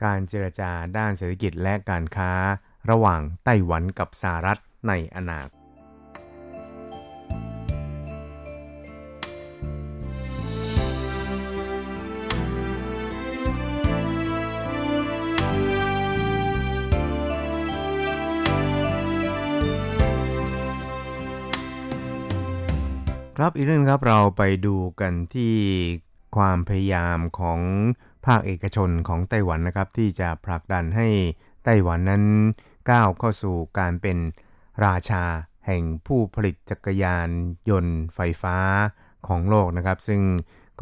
[0.03, 2.31] การเจรจาด้านเศรษฐกิจและการค้า
[2.89, 5.62] ระหว่างไต้หวันกับสหรัฐในอนาคต
[23.37, 25.53] ครับอีกเรื่องครับเราไปดูกันที่
[26.37, 27.59] ความพยายามของ
[28.25, 31.07] ภาคเอกชนของไต้หวันนะครับ ที่จะผลักดันให้
[31.63, 32.23] ไต้หวันนั้น
[32.91, 34.17] ก้าวเข้าสู่การเป็น
[34.85, 35.23] ราชา
[35.65, 37.29] แห่งผู้ผลิตจักรยาน
[37.69, 38.57] ยนต์ไฟฟ้า
[39.27, 40.21] ของโลกนะครับ ซึ่ง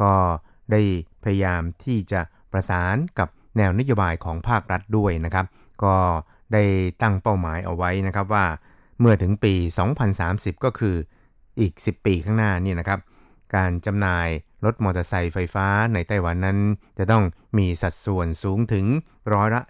[0.02, 0.12] ก็
[0.72, 0.80] ได้
[1.24, 2.20] พยายามที่จะ
[2.52, 5.46] ประสานกับแนวนโยบายของภาครัฐด้วยนะครับ
[5.84, 5.96] ก็
[6.52, 6.62] ได้
[7.02, 8.46] ตั้งเป้าหมายเอาไว้นะครับว่า
[8.98, 9.54] เมื่อถึงปี
[10.08, 10.96] 2030 ก็คือ
[11.60, 13.00] อีก 10 ปีข้างหน้านี่นะครับ
[13.56, 14.28] การจำหน่าย
[14.64, 16.58] รถมอเตอร์ไซค์ไฟฟ้าในไต้หวันนั้น
[16.98, 17.24] จะต้อง
[17.58, 18.86] มีสัดส่วนสูงถึง
[19.32, 19.62] ร้อยละ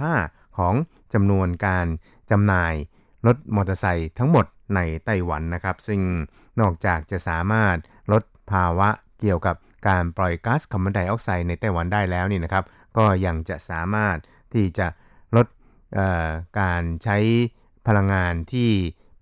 [0.00, 0.74] 35 ของ
[1.14, 1.86] จำนวนการ
[2.30, 2.74] จำหน่าย
[3.26, 6.00] รถมอเตอร์ไซค์ทั้งหมดในไต้หวันนะครับ ซึ่ง
[6.60, 7.76] นอกจากจะสามารถ
[8.12, 8.88] ลดภาวะ
[9.20, 9.56] เกี่ยวกับ
[9.88, 12.64] การปล่อยก๊าซคาร์บอนไดออกไซด์ในไต้หวันได้แล้วนี่นะครับ
[12.96, 14.16] ก็ยังจะสามารถ
[14.54, 14.86] ที่จะ
[15.36, 15.46] ลด
[16.60, 17.16] การใช้
[17.86, 18.70] พลังงานที่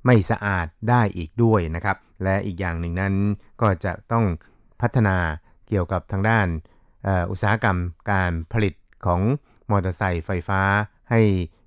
[0.05, 3.15] ไม่สะอาดได้อีกด้วยนะครับ และอีกอย่างหนึ่งนั้น
[3.61, 4.25] ก็จะต้อง
[4.81, 5.17] พัฒนา
[5.69, 6.47] เกี่ยวกับทางด้าน
[7.31, 7.79] อุตสาหกรรม
[8.13, 8.75] การผลิต
[9.07, 9.21] ของ
[9.71, 10.63] มอเตอร์ไซค์ไฟฟ้า
[11.11, 11.23] ให้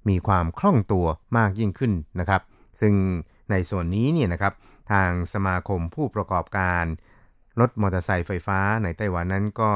[0.10, 1.06] มีความคล่องตัว
[1.38, 2.42] มากยิ่งขึ้นนะครับ
[2.82, 2.94] ซึ่ง
[3.52, 4.54] ในส่วนนี้เนี่ยนะครับ
[4.92, 6.84] ทางสมาคมผู้ประกอบการ
[7.60, 9.72] รถมอเตอร์ไซค์ไฟฟ้าในไต้หวันนั้นก็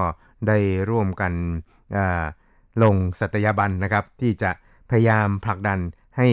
[0.48, 0.58] ได้
[0.89, 1.34] ร่วมกัน
[2.84, 4.52] ลงสัตยาบันนะครับ ที่จะ
[4.89, 5.80] พยายามผลักดัน
[6.17, 6.28] ให้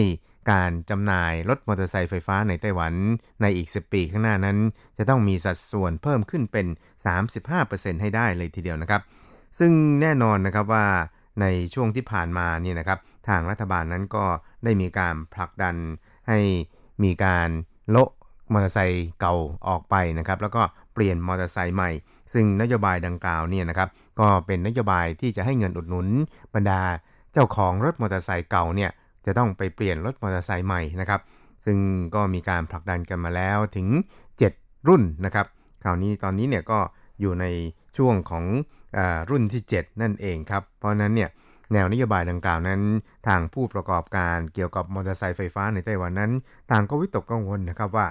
[0.51, 2.93] การจำหน่ายรถมอเตอร์ไซค์ไฟฟ้าในไต้หวัน
[3.41, 4.57] ในอีก 10 ปีข้างหน้านั้น
[4.97, 6.67] จะต้องมีสัดส่วนเพิ่มขึ้นเป็น
[7.33, 9.01] 35%ให้ได้เลยทีเดียวนะครับ
[9.59, 10.85] ซึ่งแน่นอนนะครับว่า
[11.41, 14.25] ในช่วงที่ผ่านมาเนี่ยนะครับ ทางรัฐบาลนั้นก็
[14.63, 15.75] ได้มีการผลักดัน
[16.27, 16.39] ให้
[17.03, 17.49] มีการ
[17.89, 18.09] โละ
[18.53, 19.35] มอเตอร์ไซค์เก่า
[19.67, 20.61] ออกไปนะครับ แล้วก็
[20.93, 21.89] เปลี่ยนมอเตอร์ไซค์ใหม่
[22.33, 26.07] ซึ่งนโยบายดังกล่าวเนี่ยนะครับ ก็เป็นนโยบายที่จะให้เงินอุดหนุน
[26.53, 26.81] บรรดา
[27.33, 28.91] เจ้าของรถมอเตอร์ไซค์เก่าเนี่ย
[29.25, 31.21] จะต้องไปเปลี่ยนรถมอเตอร์ไซค์ใหม่นะครับ
[31.65, 31.77] ซึ่ง
[32.15, 33.87] ก็มีการผลักดันกันมาแล้วถึง
[34.37, 35.45] 7 รุ่นนะครับ
[35.83, 36.79] คราวนี้ตอนนี้เนี่ยก็
[37.21, 37.45] อยู่ใน
[37.97, 38.45] ช่วงของ
[38.97, 41.29] อรุ่นที่ 7 นั่นเองครับ เพราะนั้นเนี่ย
[41.73, 42.81] แนวนโยบายดังกล่าวนั้น
[43.27, 46.31] ทางผู้ประกอบการเกี่ยวกับมอเตอร์ไซค์ไฟฟ้าในไต้หวันนั้น
[46.71, 48.07] ต่างก็วิตกกังวลนะครับว่า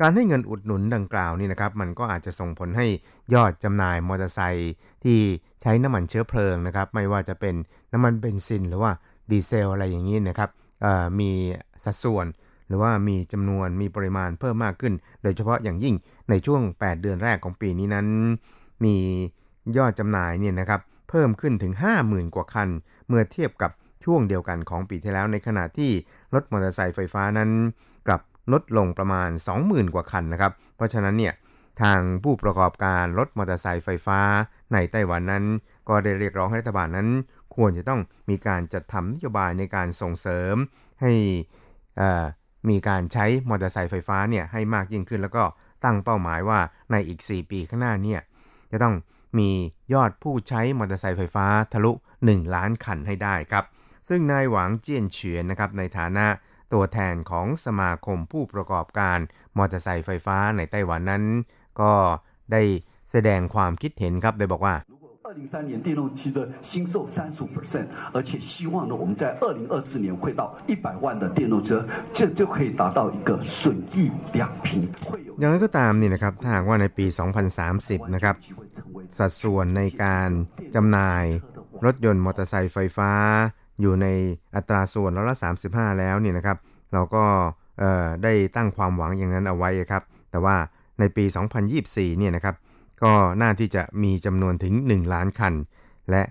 [0.00, 2.86] การให้เงินอุดหนุนดังกล่าวนี่นะครับ มันก็อาจจะส่งผลให้
[3.34, 4.72] ยอดจำหน่ายมอเตอร์ไซค์
[5.04, 5.18] ที่
[5.62, 7.54] ใช้น้ำมันเชื้อเพลิงนะครับ ไม่ว่าจะเป็น
[7.92, 8.92] น้ำมันเบนซินหรือว่า
[9.30, 10.50] ดีเซลอะไรอย่างนี้นะครับ
[11.20, 11.30] มี
[11.84, 12.26] สัดส่วน
[12.68, 15.94] หรือว่ามีจำนวนมีปริมาณเพิ่มมากขึ้น โดยเฉพาะอย่างยิ่ง
[16.30, 18.06] ในช่วง 8 เดือนแรกของปีนี้นั้น
[18.84, 18.96] มี
[19.76, 21.72] ยอดจำหน่ายเนี่ยนะครับเพิ่มขึ้นถึง
[22.04, 22.68] 50,000 กว่าคัน
[23.08, 23.70] เมื่อเทียบกับ
[24.04, 25.90] ช่วงเดียวกันของปีที่แล้วในขณะที่
[26.34, 27.50] รถมอเตอร์ไซค์ไฟฟ้านั้น
[28.06, 28.20] กลับ
[28.52, 29.30] ลดลงประมาณ
[29.62, 31.34] 20,000 กว่าคันนะครับ เพราะฉะนั้นเนี่ย
[31.82, 34.20] ทางผู้ประกอบการรถมอเตอร์ไซค์ไฟฟ้า
[34.72, 35.44] ในไต้หวันนั้น
[35.88, 37.08] ก็ได้เรียกร้องให้รัฐบาลนั้น
[37.58, 40.56] ควรจะต้องมีการจัดทำนโยบายในการส่งเสริม
[41.02, 41.12] ให้
[42.68, 45.44] มีการใช้มอเตอร์ไซค์ไฟฟ้าเนี่ยให้มากยิ่งขึ้น แล้วก็
[45.84, 46.60] ตั้งเป้าหมายว่า
[46.92, 48.20] ในอีก 4 ปีข้างหน้าเนี่ย
[48.72, 48.94] จะต้อง
[49.38, 49.50] มี
[49.92, 51.92] ยอดผู้ใช้มอเตอร์ไซค์ไฟฟ้าทะลุ
[52.24, 53.64] 1 ล้านคันให้ได้ครับ
[54.08, 56.26] ซึ่งนายหวังเจียนเฉียนนะครับในฐานะ
[56.72, 59.18] ตัวแทนของสมาคมผู้ประกอบการ
[59.58, 61.24] มอเตอร์ไซค์ไฟฟ้าในไต้หวันนั้น
[61.80, 61.92] ก็
[62.52, 62.62] ได้
[63.10, 64.74] แสดงความคิดเห็นครับโดยบอกว่า
[65.37, 74.89] 零三年电动汽车新售三十五 percent，而且希望呢，我们在二零二四年会到一百万的电动车，这就可以达到一个损益两平。
[75.39, 77.05] อย่างไรก็ตามนี่นะครับถ้าหากว่าในปี
[77.59, 78.35] 2030 นะครับ
[79.17, 80.29] สัดส่วนในการ
[80.75, 81.25] จำหน่าย
[81.85, 83.11] รถยนต์มอเตอร์ไซค์ไฟฟ้า
[83.81, 84.07] อยู่ใน
[84.55, 86.57] อัตราส่วนร้อยละ35 แล้วเนี่ยนะครับ
[86.93, 87.23] เราก็
[88.23, 90.55] ได้ตั้งความหวังอย่างนั้นเอาไว้ครับ แต่ว่า
[90.99, 91.25] ในปี
[91.71, 92.55] 2024 เนี่ยนะครับ
[93.02, 95.54] ก็น่าที่จะมีจำนวนถึง 1 ล้านคัน
[96.10, 96.22] และ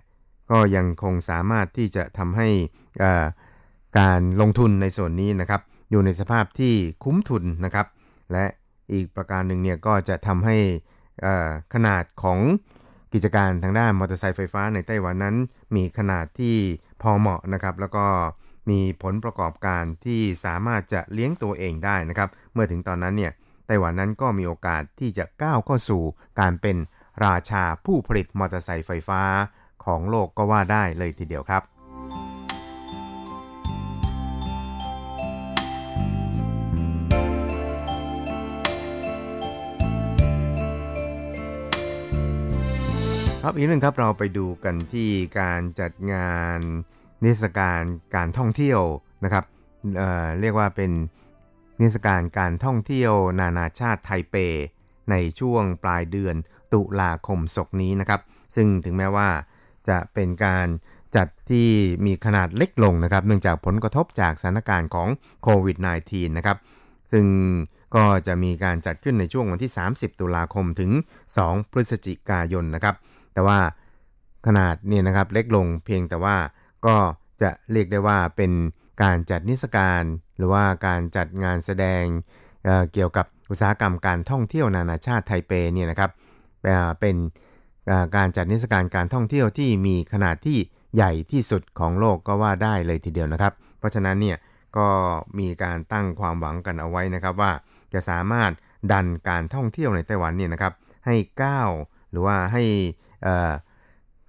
[0.51, 2.49] ก็ยังคงสามารถที่จะทำให้
[3.99, 7.87] การลงทุนในส่วนนี้นะครับ อยู่ในสภาพที่คุ้มทุนนะครับ
[8.31, 8.45] และ
[8.91, 10.57] อีกประการหนึ่งเนี่ยก็จะทำให้
[11.73, 12.39] ขนาดของ
[13.13, 15.35] กิจการทางด้านมอเตอร์ไซค์ไฟฟ้าในไต้หวันนั้น
[15.75, 16.57] มีขนาดที่
[17.01, 18.05] พอเหมาะนะครับ แล้วก็
[18.69, 23.31] มีผลประกอบการที่สามารถจะเลี้ยงตัวเองได้นะครับ เมื่อถึงตอนนั้นเนี่ย
[23.67, 26.03] ไต้หวันนั้นก็มีโอกาสที่จะก้าวเข้าสู่
[26.39, 26.77] การเป็น
[27.25, 29.21] ราชาผู้ผลิตมอเตอร์ไซค์ไฟฟ้า
[29.85, 31.63] ของโลกก็ว่าได้เลยทีเดียวครับ
[43.43, 46.59] ครับอีกหนึ่งครับเราไปดูกันที่การจัดงาน
[47.23, 47.81] นิทรรศการ
[48.15, 48.81] การท่องเที่ยว
[49.23, 49.45] นะครับ
[49.97, 50.91] เเรียกว่าเป็น
[51.79, 54.35] นิทศการการท่องเที่ยวนานาชาติไทเป
[55.09, 56.35] ในช่วงปลายเดือน
[56.73, 58.21] ตุลาคมศกนี้นะครับ
[58.55, 59.29] ซึ่งถึงแม้ว่า
[59.89, 60.67] จะเป็นการ
[61.15, 61.69] จัดที่
[62.05, 65.07] มีขนาดเล็กลงนะครับ เนื่องจากผลกระทบจากสถานการณ์ของ
[65.43, 66.57] โควิด -19 นะครับ
[67.11, 67.25] ซึ่ง
[67.95, 70.91] ก็จะมีการจัดขึ้นในช่วงวันที่ 30 ตุลาคมถึง
[71.31, 72.95] 2 พฤศจิกายนนะครับ
[73.33, 73.59] แต่ว่า
[74.47, 76.37] ขนาดเนี่ยนะครับเล็กลงเพียงแต่ว่า
[76.85, 76.95] ก็
[77.41, 78.51] จะเรียกได้ว่าเป็น
[79.01, 80.03] การจัดนิทรรศการ
[80.37, 82.03] หรือว่าการจัดงานแสดง
[82.63, 86.11] เเกี่ยวกับอุตสาหกรรมการท่องเที่ยวนานาชาติไทเปเนี่ยนะครับ
[86.99, 87.15] เป็น
[88.15, 90.57] การจัดนิทรรศการการท่องเที่ยวที่มีขนาดที่
[90.95, 94.37] ใหญ่ที่สุดของโลกก็ว่าได้เลยทีเดียวนะครับ เพราะฉะนั้นเนี่ย
[94.77, 94.87] ก็
[95.39, 97.51] มีการตั้งความหวังกันเอาไว้นะครับว่า
[97.93, 98.51] จะสามารถ
[98.91, 100.73] ดันการท่องเที่ยวในไต้หวันเนี่ยนะครับ
[101.05, 101.69] ให้ก้าว
[102.11, 102.63] หรือว่าให้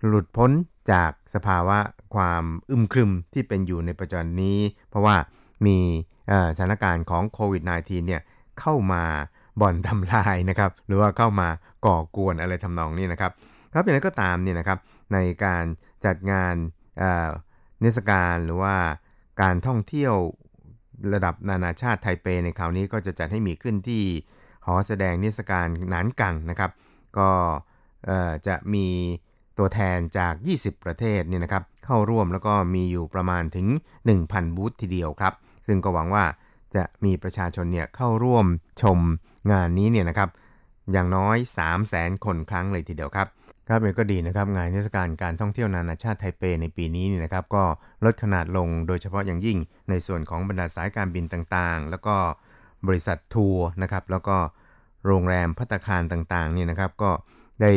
[0.07, 0.51] หลุดพ้น
[0.93, 1.79] จากสภาวะ
[2.15, 5.17] ความอึมครึมที่เป็นอยู่ในปัจจุบันนี้ เพราะว่า
[5.67, 5.79] มี
[6.57, 8.23] สถานการณ์ของโควิด -19 เนี่ย
[8.61, 9.05] เข้ามา
[9.61, 11.49] บ่อนทำลายนะครับ หรือว่าเข้ามา
[11.87, 13.33] ก่อกวนอะไรทำนองนี้นะครับ
[13.73, 14.79] ครับอย่างไรก็ตามเนี่ยนะครับ
[15.13, 15.65] ในการ
[16.05, 16.55] จัดงาน
[17.81, 18.77] เทศกาลหรือว่า
[19.43, 20.15] การท่องเที่ยว
[21.13, 24.03] ระดับนานาชาติไทเปในคราวนี้ก็จะจัดให้มีขึ้นที่
[24.67, 26.71] หอแสดงนิทรรศการหนานกังนะครับ
[27.19, 27.31] ก็
[28.47, 28.87] จะมี
[29.59, 33.67] ตัวแทนจาก 20 ประเทศเนี่ยนะครับ เข้าร่วมแล้วก็มีอยู่ประมาณถึง
[34.13, 35.33] 1,000 บูธทีเดียวครับ
[35.67, 36.25] ซึ่งก็หวังว่า
[36.75, 38.47] จะมีประชาชนเนี่ยเข้าร่วม
[38.83, 38.99] ชม
[39.53, 40.29] งานนี้เนี่ยนะครับ
[40.93, 43.29] อย่างน้อย 3 0 0แสนคนครั้งเลยทีเดียวครับ
[43.69, 47.65] ครับเอก็ดีนะครับงานเทศกาลการท่องเที่ยวนานาชาติไทเปในปีนี้นี่นะครับ ก็
[48.05, 49.59] ลดขนาดลงโดยเฉพาะอย่างยิ่ง
[49.91, 52.17] ในส่วนของบรรดาสายการบินต่างๆ แล้วก็
[52.87, 54.37] บริษัททัวร์นะครับ แล้วก็
[55.07, 57.11] โรงแรมพัตคารต่างๆนี่นะครับ ก็
[57.63, 57.73] ได้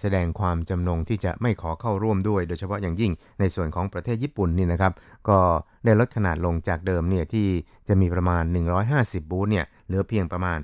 [0.00, 4.92] แสดงความจำนงที่จะไม่ขอเข้าร่วมด้วย โดยเฉพาะอย่างยิ่งในส่วนของประเทศญี่ปุ่นนี่นะครับ
[5.28, 5.38] ก็
[5.84, 7.46] ได้ลดขนาดลงจากเดิมเนี่ยที่
[7.88, 8.42] จะมีประมาณ
[8.82, 10.58] 150 บูธเนี่ยเหลือเพียงประมาณ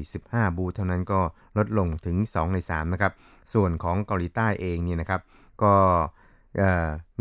[0.00, 1.20] 45 บูธเท่านั้นก็
[1.58, 3.12] ลดลงถึง 2 ใน3นะครับ
[3.52, 5.20] ส่วนของเกาหลีใต้เองเนี่ยนะครับ
[5.62, 5.74] ก็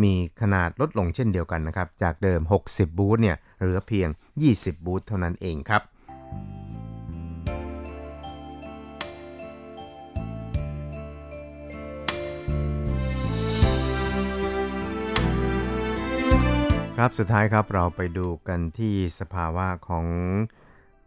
[0.04, 4.10] มีขนาดลดลงเช่นเดียวกันนะครับจากเดิม 60 บูธเนี่ยเหลือเพียง
[4.48, 5.82] 20 บูธเท่านั้นเองครับ
[17.00, 20.06] ครับสุดท้ายครับเราไปดูกันที่สภาวะของ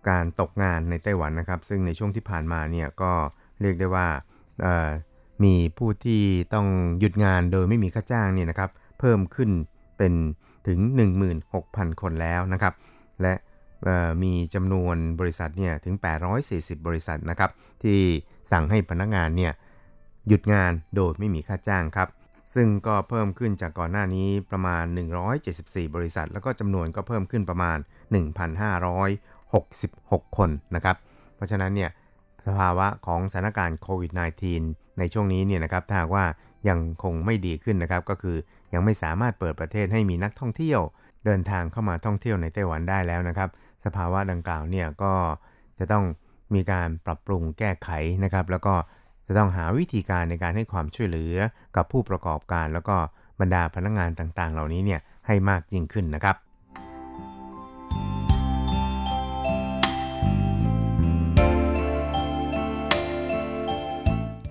[0.08, 3.12] การตกงานในไต้หวันนะครับ ซึ่งในช่วงที่ผ่านมาเนี่ยก็
[3.60, 4.08] เรียกได้ว่า
[5.44, 6.22] มีผู้ที่
[6.54, 6.66] ต้อง
[6.98, 9.50] หยุดงานโดยไม่มีค่าจ้างเนี่ยนะครับเพิ่มขึ้น
[9.98, 10.12] เป็น
[10.66, 10.78] ถึง
[11.40, 12.74] 16,000 คนแล้วนะครับ
[13.22, 13.34] และ
[14.22, 15.94] มีจำนวนบริษัทเนี่ยถึง
[16.40, 17.50] 840 บริษัทนะครับ
[17.82, 17.98] ที่
[18.50, 19.52] สั่งให้พนักงานเนี่ย
[20.28, 22.08] หยุดงานโดยไม่มีค่าจ้างครับ
[22.54, 24.84] ซึ่งก็เพิ่มขึ้นจากก่อนหน้านี้ประมาณ
[25.40, 27.78] 174 บริษัท แล้วก็จำนวนก็เพิ่มขึ้นประมาณ
[29.42, 30.96] 1,566 คนนะครับ
[31.36, 31.90] เพราะฉะนั้นเนี่ย
[32.46, 34.12] สภาวะของสถานการณ์โควิด
[34.56, 36.24] -19 ในช่วงนี้เนี่ยนะครับถ้าว่า
[36.68, 38.36] ยังคงไม่ดีขึ้นนะครับ ก็คือ
[38.74, 40.80] ยังไม่สามารถเปิดประเทศให้มีนักท่องเที่ยว
[41.24, 43.50] เดินทางเข้ามาท่องเที่ยวในไต้หวันได้แล้วนะครับ
[43.84, 45.12] สภาวะดังกล่าวเนี่ยก็
[45.78, 46.04] จะต้อง
[46.54, 47.90] มีการปรับปรุงแก้ไข
[48.24, 48.74] นะครับ แล้วก็
[49.30, 51.36] จะต้องหาวิธีการในการให้ความช่วยเหลือ
[51.76, 52.96] กับผู้ประกอบการ แล้วก็
[53.40, 56.36] บรรดาพนักงงานต่างๆ เหล่านี้เนี่ยให้มากยิ่งขึ้นนะครับ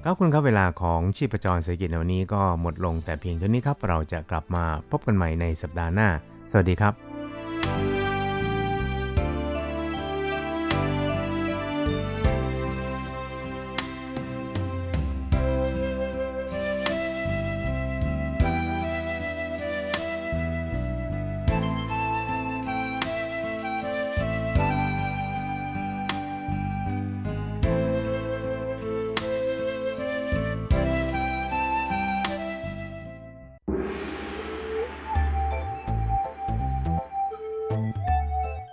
[0.04, 6.10] ครับคุณครับเวลาของชีพจรเศรษฐกิจวันนี้ก็หมดลงแต่เพียงเท่านี้ครับ เราจะกลับมาพบกันใหม่ในสัปดาห์หน้า
[6.52, 7.27] สวัสดีครับ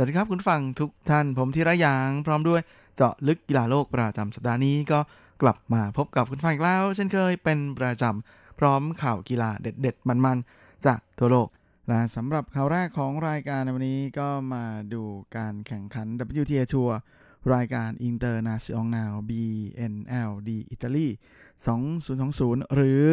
[0.00, 2.60] สวัสดีครับคุณฟังทุกท่านผมทีระยางพร้อมด้วย
[2.96, 5.00] เจาะลึกกีฬาโลกประจำสัปดาห์นี้ก็
[5.42, 11.48] กลับมาพบกับคุณฟังอีกแล้ว เช่นเคยเป็นประจำพร้อมข่าวกีฬาเด็ดๆ มันๆ จากทั่วโลก
[11.88, 15.02] และสำหรับข่าวแรกของรายการในวันนี้ก็มาดู
[15.36, 16.06] การแข่งขัน
[16.40, 16.96] WTA ทัวร์
[17.54, 21.06] รายการ International BNLD อิตาลี
[21.90, 23.04] 2020 หรือ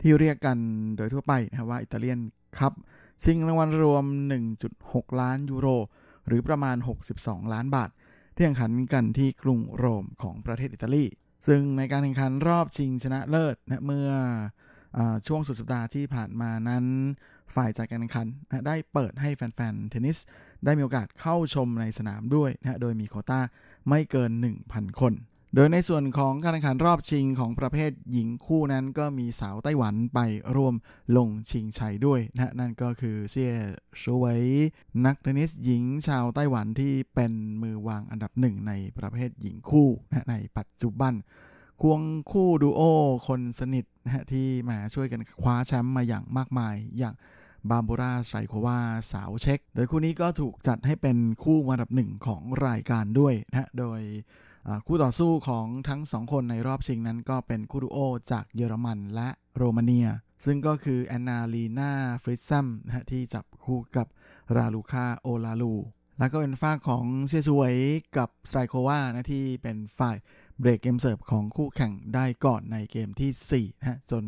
[0.00, 0.58] ที่เรียกกัน
[0.96, 2.20] โดยทั่วไปนะว่าอิตาเลียน
[2.58, 2.72] คัพ
[3.22, 4.04] ชิงรางวัลรวม
[4.62, 5.68] 1.6 ล้านยูโร
[6.26, 6.76] หรือประมาณ
[7.14, 7.90] 62 ล้านบาท
[8.34, 11.04] ที่แข่งขันกันที่กรุงโรมของประเทศอิตาลี
[11.46, 14.10] ซึ่งในการแข่งขันรอบชิงชนะเลิศนะเมื่อ
[14.96, 16.84] อช่วงสุดสัปดาห์ที่ผ่านมานั้น
[17.54, 20.18] ฝ่ายจัดการแข่งขันนะได้เปิดให้แฟนๆเทนนิส
[20.64, 23.40] ได้มีโอกาสเข้าชมในสนามด้วยนะโดยมีโคต้า
[23.88, 24.30] ไม่เกิน
[24.66, 25.12] 1,000 คน
[25.56, 30.18] โดยในส่วนของการแข่งขันรอบชิงของประเภทหญิงคู่นั้นก็มีสาวไต้หวันไป
[30.56, 30.74] ร่วม
[31.16, 33.54] ลงชิงชัยด้วยนะนั่นก็คือเซี่ย
[34.00, 34.26] ชูไว
[35.06, 41.12] นักเทนนิสหญิงชาวไต้หวันที่เป็นมือวางอันดับหนึ่งในประเภทหญิงคู่นะในปัจจุบัน
[41.82, 42.80] ควงคู่ดูโอ
[43.26, 47.14] คนสนิทนะที่มาช่วยกันคว้าแชมป์มาอย่างมากมายอย่าง
[47.70, 48.78] บาบูราไซโควา
[49.12, 54.00] สาวเช็กโดยคู่นี้ก็ถูกจัดให้เป็นคู่อันดับหนึ่งของรายการด้วยนะโดย
[54.86, 57.98] คู่ต่อสู้ของทั้งสองคนในรอบชิงนั้นก็เป็นคู่ดูโอ
[58.32, 60.08] จากเยอรมันและโรมาเนีย
[60.44, 64.06] ซึ่งก็คือแอนนาลีนาฟริซัมนะที่จับคู่กับ
[64.56, 65.74] ราลูคาโอลาลู
[66.18, 67.74] แล้วก็เป็นฝ่ายของเซี่ยซูเวย
[68.16, 70.16] กับสไตรโควานะที่เป็นฝ่าย
[70.58, 74.24] เบรกเกมเสิร์ฟของคู่แข่งได้ก่อนในเกมที่4นะจน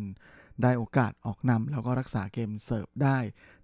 [0.63, 3.17] ได้โอกาสออกนำแล้วก็รักษาเกมเสิร์ฟได้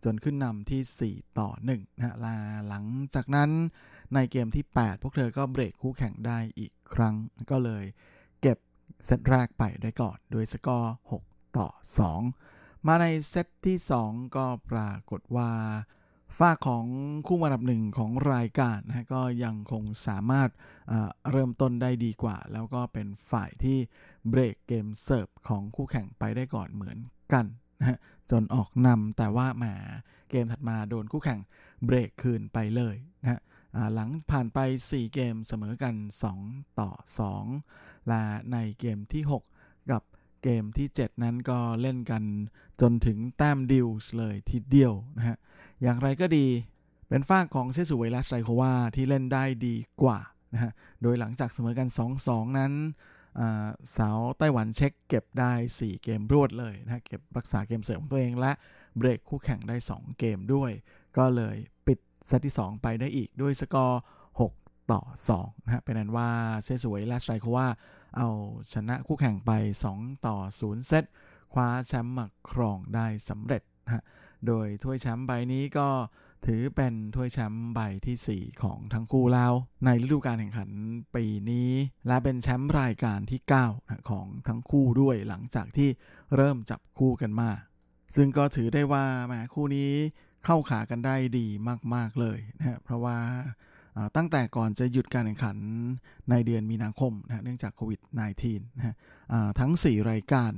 [0.04, 2.36] จนขึ้นนำที่ 4 ต่อ1นะแล้ว
[2.68, 3.50] หลังจากนั้น
[4.14, 7.16] ในเกมที่ 8 พวกเธอก็เบรกคู่แข่งได้อีกครั้ง
[7.52, 7.86] ก็เลย
[8.42, 8.58] เก็บ
[9.06, 10.94] เซตแรกไปได้ก่อนด้วยสกอร์
[11.26, 11.68] 6 ต่อ
[12.28, 13.78] 2 มาในเซตที่
[14.08, 15.52] 2 ก็ปรากฏว่า
[16.38, 16.86] ฝ้าของ
[17.28, 20.50] คู่อันดับหนึ่งของรายการนะก็ยังคงสามารถ
[21.32, 23.78] เริ่มต้นได้ดีกว่า แล้วก็เป็นฝ่ายที่
[24.30, 26.98] เบรกเกมเสิร์ฟของคู่แข่งไปได้ก่อนเหมือน
[27.34, 27.46] กัน
[27.80, 28.00] นะ
[28.32, 29.65] จนออกนำแต่ว่าแหม
[30.30, 31.39] เกมถัดมาโดนคู่แข่ง
[31.86, 33.41] เบรกคืนไปเลยนะ
[33.93, 35.96] หลังผ่านไป 4 เกมเสมอกัน
[36.38, 36.91] 2 ต่อ
[37.50, 39.43] 2 และในเกมที่6กับ
[40.44, 42.24] เกมที่ 7 นั้นก็เล่นกัน
[42.82, 45.38] จนถึงแต้มดิวส์เลยทีเดียวนะฮะ
[45.82, 46.48] อย่างไรก็ดี
[47.10, 50.20] เป็นฝ้าของเชสุเวลัสไตโควาที่เล่นได้ดีกว่า
[50.54, 51.88] นะฮะ โดยหลังจากเสมอกัน
[52.24, 52.74] 2-2 นั้น
[53.98, 58.52] สาวไต้หวันเช็คเก็บได้ 4 เกมรวดเลยนะเก็บรักษาเกมเสริมของตัวเองและ
[58.98, 60.72] เบรกคู่แข่งได้ 2 เกมด้วย
[61.18, 61.56] ก็เลย
[61.88, 64.02] ปิดเซตที่ 2 ไปได้อีกด้วยสกอร์
[64.91, 65.02] ต่อ
[65.38, 66.30] 2นะฮะเป็นนั้นว่า
[66.63, 67.67] เซสวยและไตรโควา
[68.17, 68.30] เอา
[68.74, 69.52] ชนะคู่แข่งไป
[69.89, 71.04] 2 ต่อ 0 เซต
[71.54, 74.04] คว้าแชมป์มาครองได้สำเร็จนะฮะ
[74.48, 75.88] โดยถ้วยแชมป์ใบนี้ก็
[76.46, 79.54] ถือเป็นถ้วยแชมป์ใบที่ 4 ของทั้งคู่แล้ว
[79.86, 80.69] ในฤดูกาลแข่งขัน
[81.15, 81.69] ปีนี้
[82.08, 83.39] และเป็นแชมป์รายการที่
[83.74, 85.89] 9 ของทั้งคู่ด้วยหลังจากที่
[86.36, 87.50] เริ่มจับคู่กันมา
[88.15, 89.89] ซึ่งก็ถือได้ว่าแหมคู่นี้
[90.46, 91.48] เข้าขากันได้ดี
[91.96, 93.17] มาก ๆ เลยนะฮะเพราะว่า
[94.16, 95.58] ตั้งแต่ก่อนจะหยุดการแข่งขัน
[96.30, 98.00] ในเดือนมีนาคมนะเนื่องจากโควิด
[98.40, 98.96] -19 นะฮะ
[99.60, 100.52] ทั้ง 4 รายการ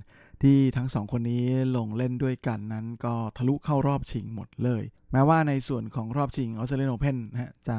[0.44, 1.44] ที่ทั้งสองคนนี้
[1.78, 7.78] ลงเล่นด้วยกันนั้นก็ทะลุเข้ารอบชิงหมดเลย แม้ว่าในส่วนของรอบชิงออสเตรเลียนโอเพนนะฮะจะ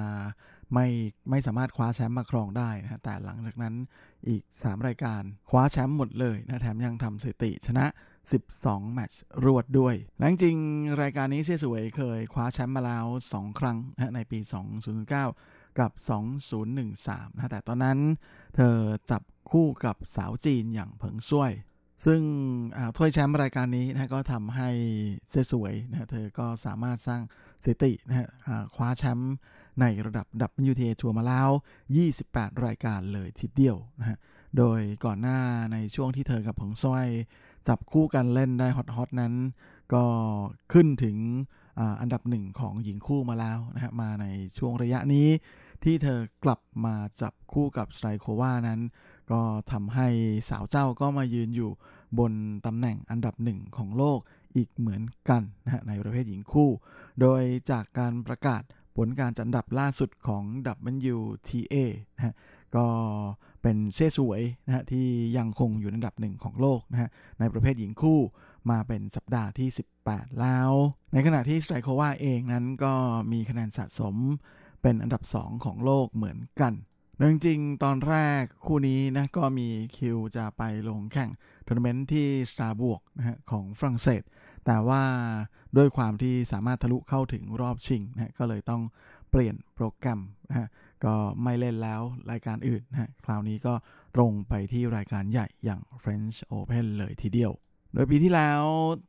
[0.75, 0.87] ไม่
[1.31, 3.75] ไม่สามารถคว้าแชมป์มาครองได้นะแต่หลังจากนั้น
[4.29, 7.87] อีก 3 รายการคว้าแชมป์หมดเลยนะแถมยังทำสถิติชนะ
[8.35, 10.57] 12 แมตช์รวดด้วยแลงจริง
[11.03, 14.39] รายการนี้เสียสวยเคยคว้าแชมป์มาแล้ว 2 ครั้งนะในปี
[15.09, 15.93] 2009 กับ
[16.65, 17.99] 2013 นะแต่ตอนนั้น
[18.55, 18.77] เธอ
[19.11, 21.53] จับคู่กับสาวจีนอย่างเผิงซ่วย
[22.05, 22.21] ซึ่ง
[22.97, 24.69] ถ้วยแชมป์รายการนี้นะก็ทำให้
[25.31, 27.23] เซสวยนะเธอก็สามารถสร้าง
[27.65, 28.29] สถิตินะฮะ
[28.75, 29.35] คว้าแชมป์
[29.81, 31.49] ในระดับดับ WTA ทัวร์มาแล้ว
[32.07, 34.19] 28 รายการเลยทีเดียวนะฮะ
[34.59, 35.41] โดยก่อนหน้า
[35.73, 37.07] ในช่วงที่เธอกับผงซ้อย
[37.69, 39.35] จับคู่กันเล่นได้ฮอตๆนั้น
[39.95, 40.05] ก็
[40.73, 41.17] ขึ้นถึง
[42.01, 44.27] อันดับหนึ่งของหญิงคู่มาแล้วนะฮะมาใน
[44.59, 45.29] ช่วงระยะนี้
[45.85, 48.81] ที่เธอกลับมาจับคู่กับสไตรโควานั้น
[49.31, 49.41] ก็
[49.73, 50.09] ทำให้
[50.51, 51.71] สาวเจ้าก็มายืนอยู่
[52.19, 52.33] บน
[52.67, 54.19] ตำแหน่งอันดับหนึ่งของโลก
[54.57, 56.71] อีกเหมือนกันนะในประเภทหญิงคู่
[57.21, 58.63] โดยจากการประกาศ
[58.97, 60.45] ผลการจัดอันดับล่าสุดของ
[61.15, 61.77] WTA
[62.17, 62.35] นะ
[62.77, 62.87] ก็
[63.63, 65.07] เป็นเซ่สวยนะฮะที่
[65.37, 67.09] ยังคงอยู่ในอันดับหนึ่งของโลกนะฮะ
[67.39, 68.21] ในประเภทหญิงคู่
[68.71, 69.69] มาเป็นสัปดาห์ที่
[70.05, 70.71] 18 แล้ว
[71.13, 72.95] ในขณะที่สไตรโควาเองนั้นก็
[73.33, 74.15] มีคะแนนสะสม
[74.83, 76.75] เป็นอันดับ 2 ของโลกเหมือนกัน
[77.17, 81.31] โดยจริงๆ ตอนแรกคู่นี้นะก็มีคิวจะไปลงแข่ง
[81.67, 84.23] ทัวร์นาเมนต์ที่สตาบวกนะฮะของฝรั่งเศส
[84.67, 85.03] แต่ว่า
[85.77, 88.83] ด้วยความที่สามารถทะลุเข้าถึงรอบชิงนะก็เลยต้อง
[89.31, 90.69] เปลี่ยนโปรแกรมนะฮะ
[91.05, 93.75] ก็ไม่เล่นแล้วรายการอื่นนะคราวนี้ก็
[94.17, 97.53] ตรงไปที่รายการใหญ่อย่าง French Open เลยทีเดียว
[97.93, 98.63] โดยปีที่แล้ว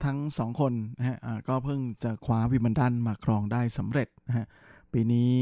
[0.06, 1.18] ทั้งสองคนนะฮะ
[1.48, 4.48] ก็เพิ่งจะคว้าวิมบันดันมาครองได้สำเร็จนะฮะ
[4.94, 5.34] ปีนี้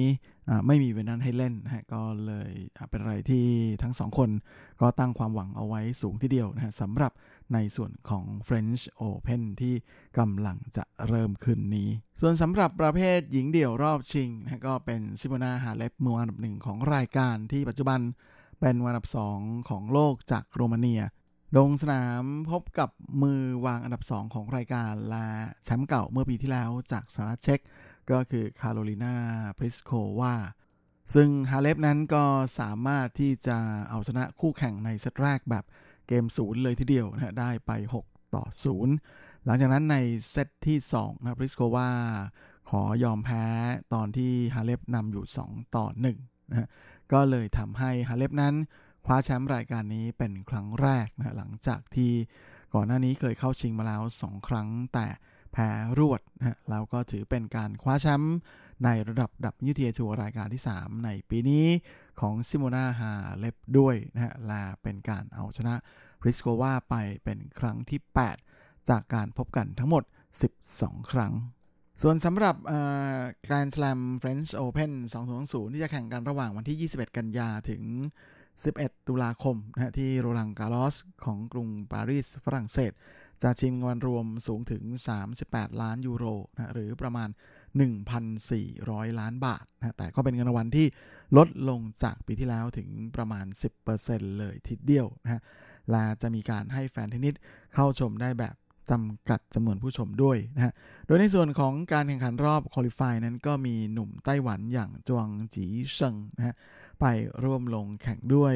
[0.67, 2.51] ไม่มีเวนันให้เล่นนะฮะก็เลย
[2.89, 3.45] เป็นอะไรที่
[3.83, 4.29] ทั้งสองคน
[4.81, 7.11] ก็ตั้งความหวังเอาไว้สูงทีเดียวนะฮะสำหรับ
[7.53, 9.75] ในส่วนของ French Open ที่
[10.19, 11.89] กำลังจะเริ่มขึ้นนี้
[12.21, 17.99] ส่วนสำหรับประเภทหญิงเดี่ยวรอบชิงนะก็เป็นซิโมนาฮาเลปมืออันดับหนึ่งของรายการที่ปัจจุบัน
[18.59, 19.39] เป็นอันดับสอง
[19.69, 21.01] ของโลกจากโรมาเนีย
[21.57, 22.89] ลงสนามพบกับ
[23.21, 25.27] มือวางอันดับ2ของรายการละ
[25.65, 27.59] แชมป์เก่าเมื่อปีที่แล้วจากสหรัฐเช็ก
[28.11, 29.15] ก็คือคาโรลินา
[29.57, 30.35] พริสโควา
[31.13, 32.25] ซึ่งฮาเลฟนั้นก็
[32.59, 33.57] สามารถที่จะ
[33.89, 35.65] เอาชนะคู่แข่งในเซตแรกแบบ
[36.07, 37.71] เกมศูนย์เลยทีเดียวนะได้ไป
[38.05, 38.43] 6 ต่อ
[38.95, 39.97] 0 หลังจากนั้นใน
[40.31, 41.89] เซตที่2นะพริสโควา
[42.69, 43.43] ขอยอมแพ้
[43.93, 45.85] ตอนที่ฮาเลฟนำอยู่ 2 ต่อ
[46.19, 46.69] 1นะ
[47.11, 48.55] ก็เลยทำให้ฮาเลฟนั้น
[49.05, 52.11] คว้าแชมป์รายการนี้เป็นครั้งแรกนะหลังจากที่
[52.73, 55.07] ก่อนหน้านี้เคยเข้าชิงมาแล้ว 2 ครั้งแต่
[55.53, 58.35] แพ้รวดนะแล้วก็ถือเป็นการคว้าแชมป์
[58.83, 61.65] ในระดับ WTA Tour รายการที่ 3 ในปีนี้
[62.19, 65.75] ของซิโมนาฮาเลฟด้วยนะฮะและเป็นการเอาชนะ
[66.25, 67.99] พริสโควาไปเป็นครั้งที่
[68.47, 70.03] 8 จากการพบกันทั้งหมด
[70.57, 71.33] 12 ครั้ง
[72.01, 72.55] ส่วนสำหรับ
[73.51, 74.91] แกรนด์สแลมเฟรนช์โอเพน
[75.33, 77.83] 2020 ที่จะแข่งกันระหว่างวันที่ 21 กันยาถึง
[78.45, 82.91] 11 ตุลาคมนะที่โรลังการอสของกรุงปารีสฝรั่งเศส
[83.43, 84.83] จะชิงเงินรวมสูงถึง
[85.31, 87.29] 38 ล้านยูโรนะหรือประมาณ
[87.75, 90.87] 1,400 ล้านบาทนะแต่ก็เป็นเงินรางวัลที่
[91.37, 93.45] ลดลงจากปีที่แล้วถึงประมาณ
[93.91, 95.41] 10%เลยทีเดียวนะฮะ
[95.91, 97.35] และจะมีการให้แฟนเทนนิส
[97.73, 98.55] เข้าชมได้แบบ
[98.91, 100.73] จำกัดจำนวนผู้ชมด้วยนะฮะ
[101.05, 105.65] โดยในส่วนของการแข่งขันรอบคุริฟายนั้นก็มีหนุ่มไต้หวันอย่างจวงจี
[105.95, 106.55] เซิงนะฮะ
[106.99, 107.05] ไป
[107.43, 108.53] ร่วมลงแข่งด้วย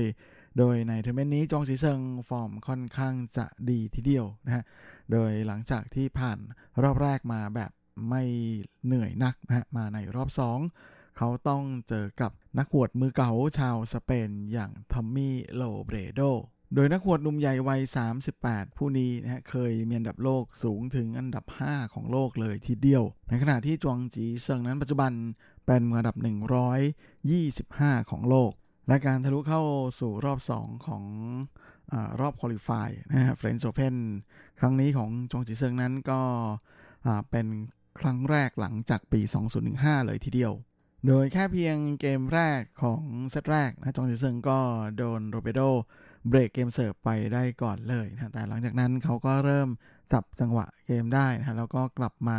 [0.58, 2.00] โดยในทัวร์นาเมนต์นี้จวงจีเซิง
[2.30, 4.64] ฟอร์มค่อนข้างจะดีทีเดียวนะฮะ
[5.12, 6.40] โดยหลังจากที่ผ่าน
[6.84, 7.72] รอบแรกมาแบบ
[8.10, 8.24] ไม่
[8.86, 10.30] เหนื่อยนักนะฮะมาในรอบ
[10.74, 16.22] 2 เขาต้องเจอกับนักหวดมือเก่าชาวสเปนอย่างทอมมี่โรเบรโด
[16.76, 17.82] โดยนักหวดหนุ่มใหญ่วัย
[18.30, 25.12] 38 ผู้นี้นะฮะเคยมีอันดับโลกสูงถึงอันดับ 5 ของโลกเลยทีเดียว ในขณะที่จวงจีเซิงนั้นปัจจุบัน
[25.66, 26.16] เป็นอันดับ
[27.34, 28.52] 125 ของโลก
[28.88, 29.62] และการทะลุเข้า
[30.00, 31.04] สู่รอบ 2 ของ
[31.92, 33.96] รอบ qualify นะฮะเฟรนช์โอเพน
[34.60, 36.20] ครั้งนี้ของจวงจีเซิงนั้นก็
[37.32, 37.48] เป็น
[38.02, 39.22] ครั้งแรกหลังจากปี
[39.64, 40.54] 2015 เลยทีเดียว
[41.08, 44.60] โดยแค่เพียงเกมแรกของเซตแรกนะจวงจีเซิงก็
[44.98, 45.62] โดนโรเบรโด
[46.30, 49.70] เบรกเกมเสิร์ฟไปได้ก่อนเลยนะแต่หลังจากนั้นเขาก็เริ่ม
[50.14, 52.38] จับจังหวะเกมได้นะแล้วก็กลับมา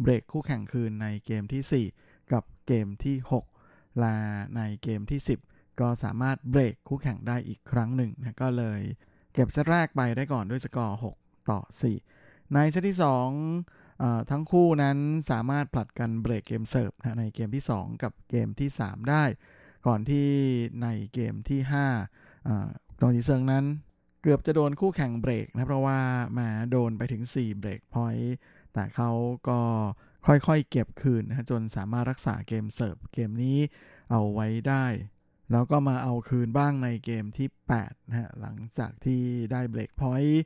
[0.00, 3.16] เบรกคู่แข่งคืนในเกมที่ 4 กับเกมที่
[3.58, 4.16] 6 และ
[4.56, 8.80] ในเกมที่ 10 ก็สามารถเบรกคู่แข่งได้อีกครั้งหนึ่งนะก็เลย
[9.32, 11.60] เก็บเซตแรกไปได้ก่อนด้วยสกอร์ 6 ต่อ
[12.06, 13.79] 4 ในเซตที่ 2
[14.30, 14.98] ทั้งคู่นั้น
[15.30, 19.24] สามารถผลัดกันเบรกเกมเสิร์ฟในเกมที่ 2 กับเกมที่ 3 ได้
[19.86, 20.28] ก่อนที่
[20.82, 21.60] ในเกมที่
[22.30, 23.64] 5จวงจีเซิงนั้น
[24.22, 25.98] เกือบจะโดนคู่แข่งเบรกนะเพราะว่า
[26.38, 28.34] มาโดนไปถึง 4 break point
[28.72, 29.10] แต่เขา
[29.48, 29.60] ก็
[30.26, 33.58] ค่อยๆ เก็บคืนนะจนสามารถรักษาเกมเสิร์ฟเกมนี้
[34.10, 34.86] เอาไว้ได้
[35.52, 37.48] แล้วก็มาเอาคืนบ้างในเกมที่
[37.80, 39.22] 8นะฮะหลังจากที่
[39.52, 40.42] ได้ break point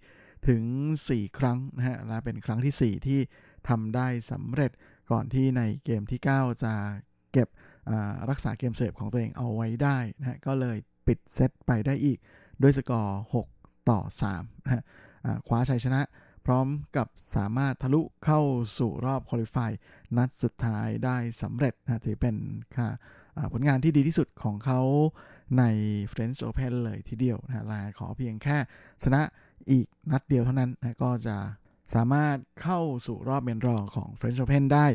[0.49, 0.63] ถึง
[1.05, 3.21] 4 ครั้งนะฮะและเป็นครั้งที่ 4 ที่
[3.69, 4.71] ทำได้สำเร็จ
[5.11, 6.75] ก่อนที่ในเกมที่ 9 จะ
[7.33, 7.49] เก็บ
[8.31, 12.19] รักษาเกมเสิร์ฟของตัวเองเอาไว้ได้นะฮะก็เลยปิดเซตไปได้อีก
[12.63, 13.19] ด้วยสกอร์
[13.53, 14.01] 6 ต่อ
[14.33, 14.83] 3นะฮะ
[15.47, 16.01] คว้าชัยชนะ
[16.47, 16.67] พร้อม
[16.97, 18.41] กับสามารถทะลุเข้า
[18.79, 19.73] สู่รอบคุริฟาย
[20.17, 22.37] นัดสุดท้ายได้สำเร็จนะถือเป็น
[22.77, 22.89] ค่ะ
[23.53, 24.81] ผลงานที่ดีที่สุดของเขา
[25.59, 25.65] ใน
[26.13, 28.57] French Open เลยทีเดียวนะลาขอเพียงแค่
[29.05, 29.23] ชนะ
[29.71, 31.37] อีกนัดเดียวเท่านั้นนะก็จะ
[31.95, 34.87] สามารถเข้าสู่รอบเมนรอของ French Open ได้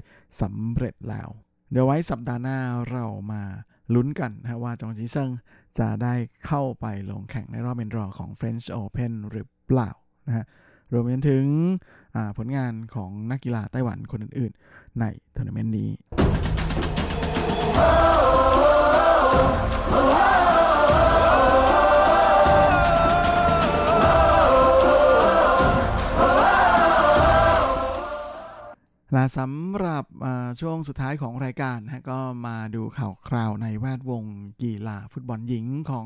[0.42, 1.30] สำเร็จแล้ว
[1.72, 2.60] เดี๋ยวไว้สัปดาห์หน้า
[2.92, 3.44] เรามา
[3.96, 5.30] ลุ้นกันนะว่าจองจีเซิง
[5.80, 6.14] จะได้
[6.46, 9.90] เข้าไปลงแข่งในรอบ main draw ของ French Open หรือเปล่า
[10.28, 10.46] นะฮะ
[10.92, 11.46] รวมไปถึง
[12.38, 15.06] ผลงานของนักกีฬาไต้หวันคนอื่นๆ ใน
[15.36, 15.90] ทัวร์นาเมนต์นี้
[29.14, 30.06] และสำหรับ
[30.62, 34.24] ช่วงสุดท้ายของรายการนะก็มาดูข่าวคราวในแวดวง
[34.62, 36.06] กีฬาฟุตบอลหญิงของ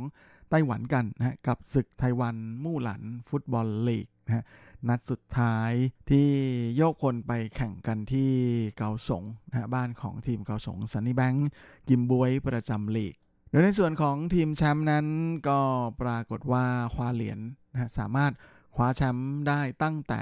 [0.49, 4.45] ไต้หวันกันนะกับศึกไต้หวันมู่หลันฟุตบอลลีกนะ
[4.89, 5.71] นัดสุดท้าย
[6.09, 6.27] ที่
[6.75, 8.31] โยกคนไปแข่งกันที่
[8.77, 11.49] เกาสงนะบ้านของทีมเกาสงซันนี่แบงค์
[11.89, 13.15] กิมบวยประจำลีก
[13.49, 15.07] โดยในส่วนของทีมแชมป์นั้น
[15.47, 15.59] ก็
[16.01, 17.39] ปรากฏว่าคว้าเหรียญ
[17.73, 18.31] นะสามารถ
[18.75, 20.21] คว้าแชมป์ได้ตั้งแต่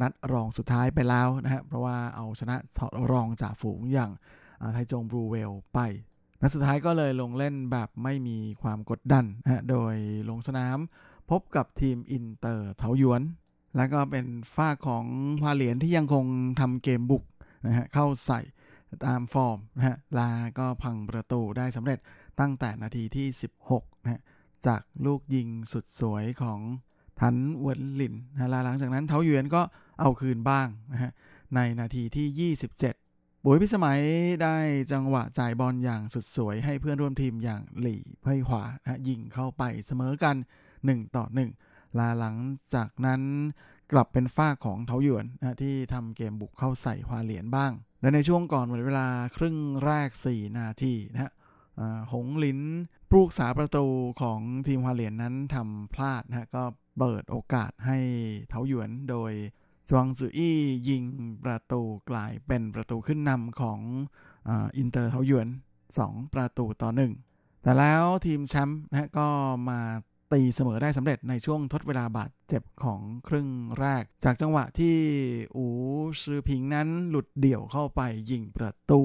[0.00, 2.56] นัดรองสุดท้ายไปแล้วนะฮะเพราะว่าเอาชนะ
[3.12, 4.10] รองจากฝูงอย่าง
[4.74, 5.78] ไทจงบรูเวลไป
[6.40, 9.94] นัดสุดท้ายก็เลยลงเล่นแบบไม่มีความกดดันนะฮะโดย
[10.30, 10.78] ลงสนาม
[11.30, 13.22] พบกับทีมอินเตอร์เทาหยวน
[13.76, 15.04] แล้วก็เป็นฝ้าของ
[15.42, 16.26] พาเหรียญที่ยังคง
[16.60, 17.24] ทำเกมบุก
[17.66, 18.40] นะฮะเข้าใส่
[19.06, 21.98] ตามฟอร์มนะฮะลาก็พังประตูได้สำเร็จ
[22.40, 23.26] ตั้งแต่นาทีที่
[23.66, 24.20] 16นะฮะ
[24.66, 26.60] จากลูกยิงสุดสวยของ
[27.20, 29.62] ทันเวินหลินนะหลังจากนั้นเทาหยวนก็
[30.00, 31.12] เอาคืนบ้างนะฮะ
[31.54, 33.98] ในนาทีที่ 27 บุ๋ยพิสมัย
[34.42, 34.56] ได้
[34.92, 40.36] จังหวะจ่ายบอลอย่างสุดสวยให้เพื่อนร่วมทีมอย่างหลี่เพ่ยขวานะยิงเข้าไปเสมอกัน
[40.74, 41.24] 1 ต่อ
[41.62, 42.36] 1 ลาหลัง
[42.74, 43.22] จากนั้น
[43.92, 49.06] กลับเป็นฝ้าของเทาหยวนนะที่ทำเกมบุกเข้าใส่ฮวาเหรียญบ้าง และในช่วงก่อนหมดเวลา
[49.36, 51.32] ครึ่งแรก 4 นาทีนะฮะ
[52.12, 52.60] หงลิน
[53.10, 53.84] ปลูกษาประตู
[54.20, 56.64] ของทีมฮวาเหรียญนั้นทำพลาดนะก็
[56.98, 57.98] เปิดโอกาสให้
[58.48, 59.32] เทาหยวนโดย
[59.88, 60.58] จวงซืออี้
[60.88, 61.04] ยิง
[61.44, 61.80] ประตู
[62.10, 63.80] กลายเป็นประตูขึ้นนำของ
[64.48, 65.48] อินเตอร์เทาหยวน
[65.90, 66.90] 2 ประตูต่อ
[67.26, 69.28] 1 แต่แล้วทีมแชมป์นะก็
[69.68, 69.80] มา
[70.32, 73.48] ตีเสมอได้สำเร็จในช่วงทดเวลาบาดเจ็บของครึ่ง
[73.80, 74.96] แรก จากจังหวะที่
[75.56, 75.66] อู
[76.20, 78.00] ซือพิงนั้นหลุดเดี่ยวเข้าไป
[78.30, 79.00] ยิงประตู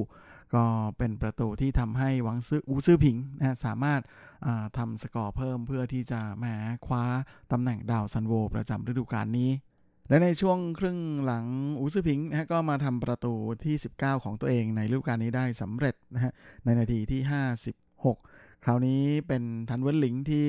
[0.53, 0.63] ก็
[0.97, 4.01] เป็นประตูที่ทำให้หวังซื้ออูซือผิงนะสามารถ
[4.77, 6.45] ทำสกอร์เพิ่มเพื่อที่จะแหม
[6.85, 7.03] คว้า
[7.51, 9.51] ตำแหน่งดาวซัลโวประจำฤดูกาลนี้
[10.09, 11.45] และในช่วงครึ่งหลัง
[11.79, 13.33] อูซือพิงนะก็มาทำประตู
[13.63, 16.33] ที่ 19 ของตัวเองในฤดูกาลนี้ได้สำเร็จนะฮะ
[16.65, 17.21] ในนาทีที่
[17.87, 20.47] 56 คราวนี้เป็นทันเวิร์หลิงที่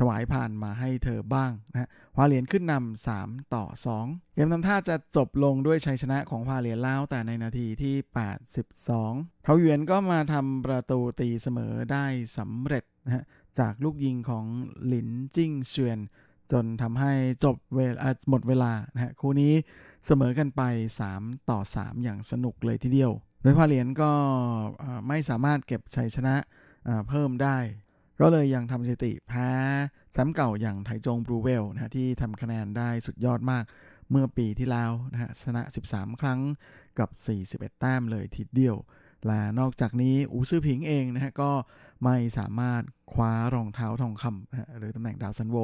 [0.00, 2.82] ถวายผ่านมาให้เธอบ้างนะฮะฮวาเหรียญขึ้นนำา
[3.28, 3.64] 3ต่อ
[4.00, 7.94] 2 เกมทำท่าจะจบลงด้วยชัยชนะของฮวาเหรียญแล้วแต่ในนาทีที่
[8.68, 12.06] 82 เทาเยวนก็มาทำประตูตีเสมอได้
[12.38, 13.24] สำเร็จนะฮะ
[13.58, 14.44] จากลูกยิงของ
[14.86, 15.98] หลินจิ้งเฉียน
[16.52, 17.12] จนทำให้
[17.44, 19.52] จบเวลาหมดเวลานะฮะคู่นี้
[20.06, 20.62] เสมอกันไป
[21.08, 24.10] 3 ต่อ 3 อย่างสนุกเลยทีเดียว โดยพาเหรียญก็
[25.08, 26.34] ไม่สามารถเก็บชัยชนะ
[27.08, 27.56] เพิ่มได้
[28.20, 29.50] ก็เลยยังทำสถิติแพ้
[30.12, 33.64] แชมป์เก่าอย่างไถจงบรูเวลนะที่ทำคะแนนได้สุดยอดมาก
[34.10, 35.62] เมื่อปีที่แล้วนะฮะชนะ
[35.92, 36.40] 13 ครั้ง
[36.98, 37.08] กับ
[37.64, 38.76] 41 แต้มเลยทีเดียว
[39.26, 41.50] และนอกจากนี้อูซื่อผิงเองนะฮะก็
[42.04, 45.56] ไม่สามารถคว้ารองเท้าทองคำนะหรือตำแหน่งดาวซันโว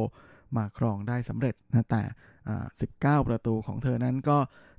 [0.57, 2.03] มาครองได้สำเร็จนะแต่
[2.65, 4.39] 19 ประตูของเธอนั้นก็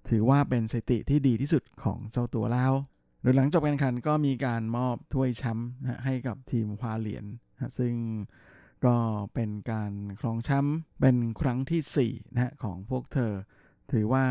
[0.10, 2.74] ถือว่าเป็นสถิติที่ดีที่สุดของเจ้าตัวแล้ว
[3.22, 5.70] โดยหลังจบการแข่งขันก็มีการมอบถ้วยแชมป์
[6.06, 7.26] ให้กับทีมคว้าเหรียญ
[7.60, 7.94] นซึ่ง
[8.86, 8.96] ก็
[9.34, 13.34] เป็นการครองแชมป์เป็นครั้งที่4นะของพวกเธอ
[13.92, 14.26] ถือว่า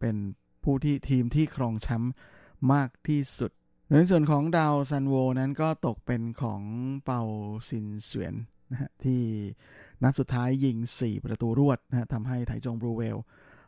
[0.00, 0.16] เป็น
[0.64, 2.12] ผู้ที่ทีมที่ครองแชมป์
[2.72, 3.50] มากที่สุด
[3.90, 6.62] ในส่วนของดาวซันโวนั้นก็ตกเป็นของ
[7.04, 7.20] เปา
[7.68, 8.34] ซินเสวียน
[8.70, 9.20] นะฮะที่
[10.02, 13.16] นัดสุดท้ายยิง 4 ประตูรวดนะฮะทำให้ไถจงบรูเวล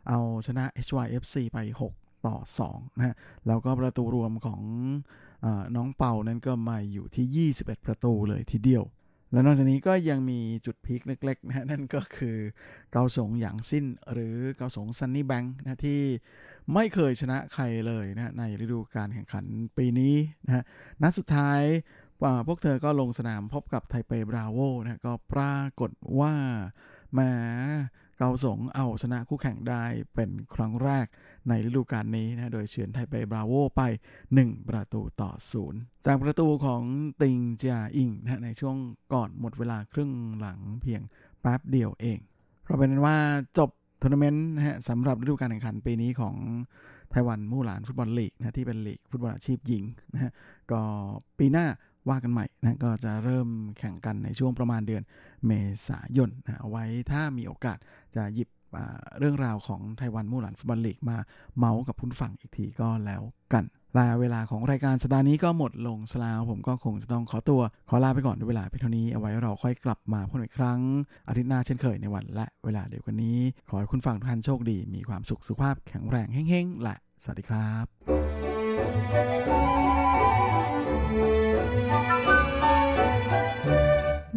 [0.09, 2.37] เอาชนะ HYFC ไป 6 ต่อ
[2.69, 3.15] 2นะฮะ
[3.47, 4.63] แล้วก็ประตูรวมของ
[5.45, 5.47] อ
[5.77, 8.85] น้องเป่านั้นก็มาอยู่ที่ 21 ประตูเลยทีเดียว
[9.33, 12.37] และนอกจากนี้ก็ยังมีจุดพีคเล็กๆนะนั่นก็คือ
[12.93, 16.01] เกาสงหยางสิ้น หรือเกาสงซันนี่แบงค์นะที่
[16.75, 19.45] ไม่เคยชนะใครเลยนะในฤดูการแข่งขัน
[19.77, 20.15] ปีนี้
[20.47, 20.65] นะฮะ
[21.03, 21.63] นัดสุดท้าย
[22.47, 25.91] พวกเธอก็ลงสนามพบกับไทเปบราโวนะก็ปรากฏ
[26.21, 26.35] ว่า
[27.15, 27.33] แม้
[28.19, 31.07] เกาสงเอาชนะคู่แข่งได้เป็นครั้งแรก
[31.49, 33.83] ในฤดูกาลนี้นะโดยเฉือนไทเปบราโวไป
[34.29, 36.83] 1 ประตูต่อศูนย์จากประตูของ
[37.23, 38.77] ติงเจียอิงนะในช่วง
[39.13, 41.03] ก่อนหมดเวลาครึ่งหลังเพียง
[41.41, 42.19] แป๊บเดียวเอง
[42.69, 43.17] ก็เป็นว่า
[43.59, 43.71] จบ
[44.03, 46.37] ทัวร์นาเมนต์นะฮะสำหรับฤดูกาลแข่งขันปีนี้ของ
[47.11, 50.31] ไต้หวันมู่หลานฟุตบอลลีกนะที่เป็นลีกฟุตบอลอาชีพหญิงนะฮะ
[50.71, 50.81] ก็
[51.39, 51.67] ปีหน้า
[52.09, 53.49] ว่ากันใหม่นะก็จะเริ่ม
[53.79, 55.03] แข่งกันในช่วงประมาณเดือน
[55.47, 55.53] เม
[55.89, 57.79] ษายนนะเอาไว้ถ้ามีโอกาส
[58.17, 58.49] จะหยิบ
[59.19, 61.17] เรื่องราวของไต้หวันมู่หลานฟุตบอลลีกมา
[61.59, 63.65] เมาส์กับผู้ฟังอีกทีก็แล้วกัน
[63.99, 70.81] ลาเวลาของรายการสัปดาห์นี้ก็หมดลงสลาวผมก็คงจะต้องขอตัว ขอลาไปก่อนด้วยเวลาเพียงเท่านี้เอาไว้เราค่อยกลับมาพบอีกครั้ง
[71.29, 73.39] อาทิตย์หน้าเช่นเคยในวันและเวลาเดียวกันนี้
[73.69, 79.56] ขอให้คุณฟังทุกท่านโชคดี มีความสุขสุขภาพแข็งแรงเฮ้งๆและสวัสดีครับ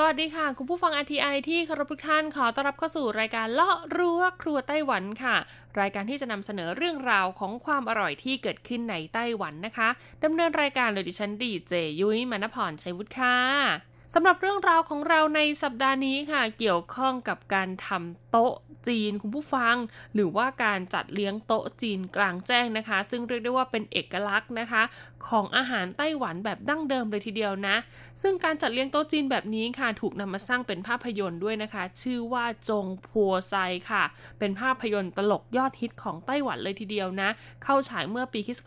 [0.00, 5.36] สวัสดีค่ะ คุณผู้ฟัง RTI ที่เคารพทุกท่านขอต้อนรับเข้าสู่รายการเลาะรั้วครัวไต้หวันค่ะ
[5.80, 9.88] รายการที่จะนำเสนอเรื่องราวของความอร่อยที่เกิดขึ้นในไต้หวันนะคะ
[10.24, 13.36] ดำเนินรายการโดยดิฉันดีเจยุ้ยมณพรชัยวุฒิค่ะ
[14.14, 18.54] สำหรับเรื่องราวของเราในสัปดาห์นี้ค่ะ เกี่ยวข้องกับการทำโต๊ะ
[18.88, 19.76] จีนคุณผู้ฟัง
[20.14, 24.82] หรือว่าการจัดเลี้ยงโต๊ะจีนกลางแจ้งนะคะ ซึ่งเรียกได้ว่าเป็นเอกลักษณ์นะคะ
[25.28, 27.76] ของอาหารไต้หวันแบบดั้งเดิมเลยทีเดียวนะ
[28.22, 33.54] ซึ่งการจัดเลี้ยงโต๊ะจีนแบบนี้ค่ะ ถูกนำมาสร้างเป็นภาพยนตร์ด้วยนะคะ ชื่อว่าจงพัวไซ
[33.90, 34.04] ค่ะ
[34.38, 37.30] เป็นภาพยนตร์ตลกยอดฮิตของไต้หวันเลยทีเดียวนะ
[37.64, 38.58] เข้าฉายเมื่อปีคศ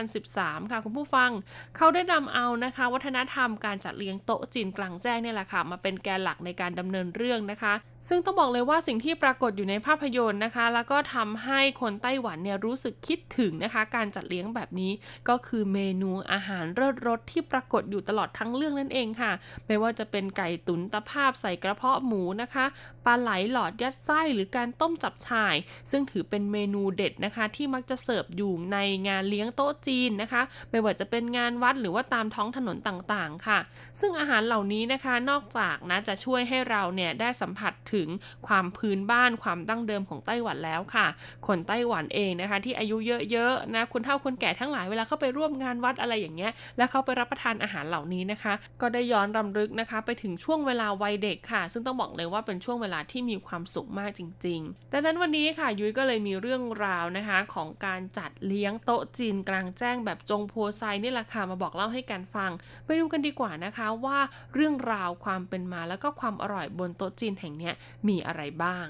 [0.00, 1.30] 2013 ค่ะคุณผู้ฟัง
[1.76, 7.74] เขาได้นำเอานะคะ วัฒนธรรมการจัดเลี้ยงโต๊ะจีนกลางแจ้งเนี่ยแหละค่ะมาเป็นแกนหลักในการดำเนินเรื่องนะคะ
[8.08, 14.92] ซึ่งต้องบอกเลยว่าสิ่งที่ปรากฏอยู่ในภาพยนตร์นะคะ แล้วก็ทำให้คนไต้หวันเนี่ยรู้สึกคิดถึงนะคะ การจัดเลี้ยงแบบนี้
[15.28, 19.32] ก็คือเมนูอาหารเลิศรสที่ปรากฏอยู่ตลอดทั้งเรื่องนั่นเองค่ะ
[19.66, 22.64] ไม่ว่าจะเป็นไก่ตุ๋นตะภาพใส่กระเพาะหมูนะคะ
[23.04, 25.56] ปลาไหลหลอดยัดไส้หรือการต้มจับฉ่าย
[25.90, 28.78] ซึ่งถือเป็นเมนูเด็ดนะคะ ที่มักจะเสิร์ฟอยู่ใน
[29.08, 33.58] งานเลี้ยงโต๊ะจีนนะคะ ไม่ว่าจะเป็นงานวัดหรือว่าตามท้องถนนต่างๆ ค่ะ
[34.00, 38.08] ซึ่งอาหารเหล่านี้นะคะนอกจากนะจะช่วยให้เราเนี่ยได้สัมผัสถึง
[38.46, 41.06] ความพื้นบ้านความดั้งเดิมของไต้หวันแล้วค่ะ
[41.46, 42.96] คนไต้หวันเองนะคะ ที่อายุ
[43.30, 62.50] เยอะๆนะคุณเฒ่าคนแก่ทั้งหลายเวลาเข้าไปร่วมงานวัดอะไรอย่างเงี้ย แล้วเขาไปรับประทานอาหารเหล่านี้นะคะ ก็ได้ย้อนรำลึกนะคะ ไปถึงช่วงเวลาวัยเด็กค่ะ ซึ่งต้องบอกเลยว่าเป็นช่วงเวลาที่มีความสุขมากจริงๆดังนั้นวันนี้ค่ะยุ้ยก็เลยมีเรื่องราวนะคะของการจัดเลี้ยงโต๊ะจีนกลางแจ้งแบบจงโพไซนี่แหละค่ะมาบอกเล่าให้กันฟัง
[62.84, 64.18] ไปดูกันดีกว่านะคะว่า
[64.54, 67.70] เรื่องราวความเป็นมาแล้วก็ความอร่อยบนโต๊ะจีนแห่งนี้
[68.08, 68.88] มีอะไรบ้าง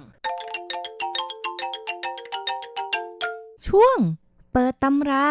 [3.68, 3.99] ช่วง
[4.53, 5.26] เปิดตำรา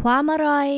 [0.00, 0.68] ความอร่อย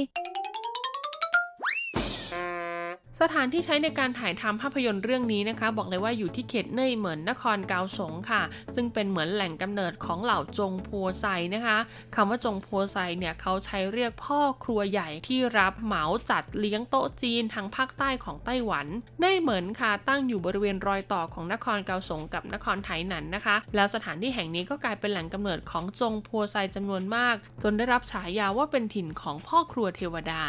[3.22, 8.42] สถานที่ใช้ในการถ่ายทำภาพยนตร์เรื่องนี้นะคะ บอกเลยว่าอยู่ที่เขตเน่ยเหมือนนครเกาสงค่ะ
[8.74, 11.78] ซึ่งเป็นเหมือนแหล่งกำเนิดของเหล่าจงพัวไซนะคะ
[12.14, 18.86] คำว่าจงพัวไซเนี่ยเขาใช้เรียกพ่อครัวใหญ่ที่รับเหมาจัดเลี้ยงโต๊ะจีนทางภาคใต้ของไต้หวัน
[19.20, 30.44] เน่ยเหมือนค่ะตั้งอยู่บริเวณรอยต่อของนครเกาสงกับนครไถหนันนะคะ แล้วสถานที่แห่งนี้ก็กลายเป็นแหล่งกำเนิดของจงพัวไซจำนวนมาก จนได้รับฉายาว่าเป็นถิ่นของพ่อครัวเทวดา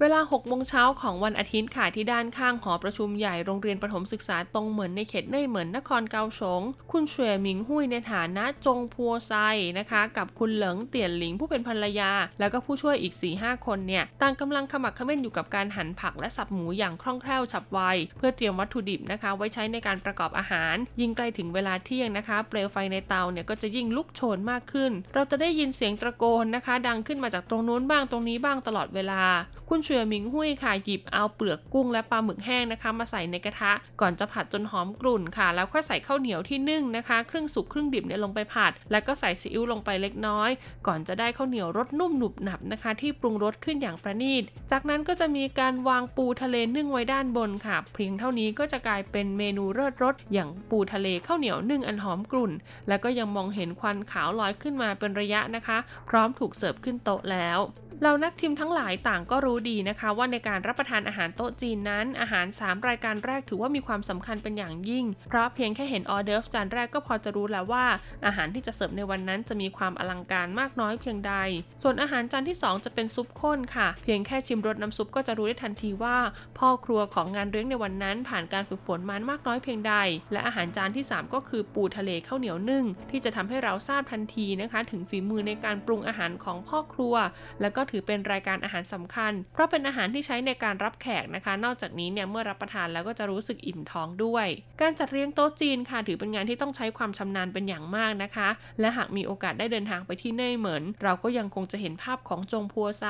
[0.00, 9.32] เวลา6โมงเช้าของวันอาทิตย์ค่ะที่ด้านข้างหอประชุมใหญ่โรงเรียนประถมศึกษาตรงเหมือนในเขตเน่ยเหมือนนครเกาสงคุณเฉวยหมิงหุยในฐานะจงพัวไซ
[9.78, 17.80] นะคะ กับคุณเหลิงเตี่ยนหลิงผู้เป็นภรรยา แล้วก็ผู้ช่วยอีก4-5คนเนี่ยต่างกำลังขมักขม้นอยู่กับการหั่นผักและสับหมูอย่างคล่องแคล่วฉับไว
[18.16, 29.22] เพื่อเตรียมวัตถุดิบนะคะ ไว้ใช้ในการประกอบอาหาร ยิ่งใกล้ถึงเวลาเที่ยงนะคะ เปลวไฟในเตาเนี่ยก็จะยิ่งลุกโชนมากขึ้น เราจะได้ยินเสียงตะโกนนะคะ ดังขึ้นมาจากตรงนู้นบ้างตรงนี้บ้างตลอดเวลา
[29.70, 40.50] คุณเฉวยหมิงหุยค่ะหยิบเอาเปลือกกุ้งและปลาหมึกแห้งนะคะ มาใส่ในกระทะ ก่อนจะผัดจนหอมกรุ่นค่ะ แล้วค่อยใส่ข้าวเหนียวที่นึ่งนะคะครึ่งสุกครึ่งดิบเนี่ยลงไปผัด แล้วก็ใส่ซีอิ๊วลงไปเล็กน้อย
[40.86, 52.52] ก่อนจะได้ข้าวเหนียวรสนุ่มหนุบหนับนะคะ ที่ปรุงรสขึ้นอย่างประณีต จากนั้นก็จะมีการวางปูทะเลนึ่งไว้ด้านบนค่ะเพียงเท่านี้ก็จะกลายเป็นเมนูเลิศรสอย่างปูทะเลข้าวเหนียวนึ่งอันหอมกรุ่น
[52.88, 55.78] แล้วก็ยังมองเห็นควันขาวลอยขึ้นมาเป็นระยะนะคะ
[56.08, 57.58] พร้อมถูกเสิร์ฟขึ้นโต๊ะแล้ว
[58.02, 67.84] เรานักชิมทั้งหลายต่างก็รู้ดีนะคะ ว่าในการรับประทานอาหารโต๊ะจีนนั้น อาหาร 3 รายการแรกถือว่ามีความสำคัญเป็นอย่างยิ่ง เพราะเพียงแค่เห็นออเดิร์ฟจานแรกก็พอจะรู้แล้วว่า
[68.26, 71.34] อาหารที่จะเสิร์ฟในวันนั้นจะมีความอลังการมากน้อยเพียงใด
[71.82, 76.16] ส่วนอาหารจานที่ 2 จะเป็นซุปข้นค่ะ เพียงแค่ชิมรสน้ำซุปก็จะรู้ได้ทันทีว่า
[76.58, 79.94] พ่อครัวของงานเลี้ยงในวันนั้น ผ่านการฝึกฝนมามากน้อยเพียงใด
[80.32, 87.14] และอาหารจานที่ 3 ก็คือปูทะเลข้าวเหนียวนึ่งที่จะทำให้เราทราบทันทีนะคะ ถึงฝีมือในการปรุงอาหารของพ่อครัว
[87.60, 94.46] และก็ถือเป็นรายการอาหารสำคัญ เพราะเป็นอาหารที่ใช้ในการรับแขกนะคะ นอกจากนี้เนี่ยเมื่อรับประทานแล้วก็จะรู้สึกอิ่มท้องด้วย
[94.80, 98.48] การจัดเลี้ยงโต๊ะจีนค่ะ ถือเป็นงานที่ต้องใช้ความชำนาญเป็นอย่างมากนะคะ
[98.80, 103.04] และหากมีโอกาสได้เดินทางไปที่เน่ยเหมินเราก็ยังคงจะเห็นภาพของจงพัวไซ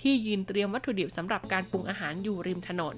[0.00, 2.96] ที่ยืนเตรียมวัตถุดิบสำหรับการปรุงอาหารอยู่ริมถนน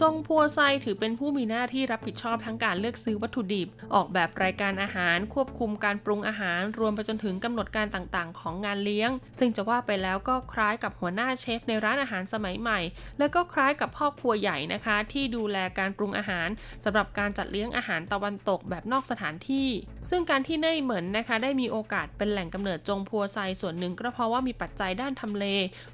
[0.00, 12.80] จงพัวไซถือเป็นผู้มีหน้าที่รับผิดชอบทั้งการเลือกซื้อวัตถุดิบ ออกแบบรายการอาหาร ควบคุมการปรุงอาหาร รวมไปจนถึงกำหนดการต่างๆ ของงานเลี้ยง ซึ่งจะว่าไปแล้วก็คล้ายายกับหัวหน้าเชฟในร้านอาหารสมัยใหม่
[13.18, 16.48] และก็คล้ายกับพ่อครัวใหญ่นะคะ ที่ดูแลการปรุงอาหาร
[16.84, 19.68] สำหรับการจัดเลี้ยงอาหารตะวันตกแบบนอกสถานที่
[20.10, 25.46] ซึ่งการที่เน่ยเหมินนะคะ ได้มีโอกาสเป็นแหล่งกำเนิดจงพัวไซส่วนหนึ่งก็เพราะว่ามีปัจจัยด้านทำเล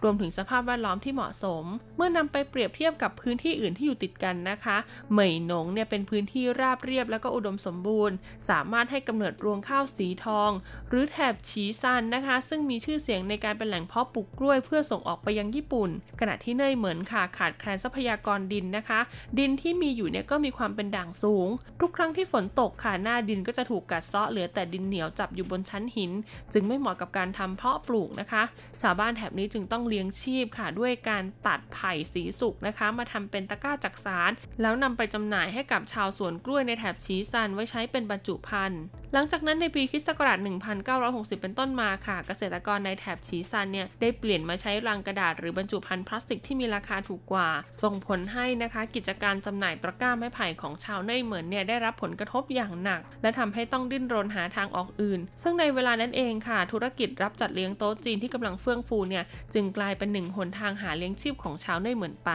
[0.02, 1.64] รวมถึงสภาพแวดล้อมที่เหมาะสม
[1.96, 4.76] เมื่อนำไปเปรียบเทียบกับพื้นที่อื่นที่อยู่ติดกันนะคะ
[5.12, 8.16] เหมยหนงเนี่ยเป็นพื้นที่ราบเรียบแล้วก็อุดมสมบูรณ์
[8.48, 10.50] สามารถให้กำเนิดรวงข้าวสีทอง
[10.88, 15.90] หรือแถบฉีซันนะคะ ซึ่งมีชื่อเสียงในการเป็นแหล่งเพาะปลูกกล้วยเพื่อส่งออกไปยังญี่ปุ่น
[16.20, 19.00] ขณะที่เน่ยเหมินค่ะขาดแคลนทรัพยากรดินนะคะ
[19.38, 21.48] ดินที่มีอยู่เนี่ยก็มีความเป็นด่างสูง
[21.80, 26.12] ทุกครั้งที่ฝนตกค่ะหน้าดินก็จะถูกกัดเซาะเหลือแต่ดินเหนียวจับอยู่บนชั้นหิน
[26.52, 28.42] จึงไม่เหมาะกับการทำเพาะปลูกนะคะ
[28.82, 47.48] ชาวบ้านแถบนี้จึงต้องเลี้ยงชีพค่ะ ด้วยการตัดไผ่สีสุกนะคะ มาทำเป็นตะกร้าจักสานแล้วนำไปจำหน่ายให้กับชาวสวนกล้วยในแถบชีซันไว้ใช้เป็นบรรจุภัณฑ์หลังจากนั้นในปีคศ1960 เป็นต้นมาค่ะ เกษตรกรในแถบชีซันเนี่ยได้เปลี่ยนมาใช้ลังกระดาษหรือบรรจุภัณฑ์พลาสติกที่มีราคาถูกกว่า
[47.82, 62.32] ส่งผลให้นะคะกิจการจำหน่ายตะกร้าไม้ไผ่ของชาวเน่ยเหมือนเนี่ยได้รับผลกระทบอย่างหนัก และทำให้ต้องดิ้นรนหาทางออกอื่น ซึ่งในเวลานั้นเองค่ะ ธุรกิจรับจัดเลี้ยงโต๊ะจีนที่กำลังเฟื่องฟูเนี่ยจึงกลายเป็นหนึ่งหนทางหาเลี้ยงชีพของชาวเน่ยเหมือนไป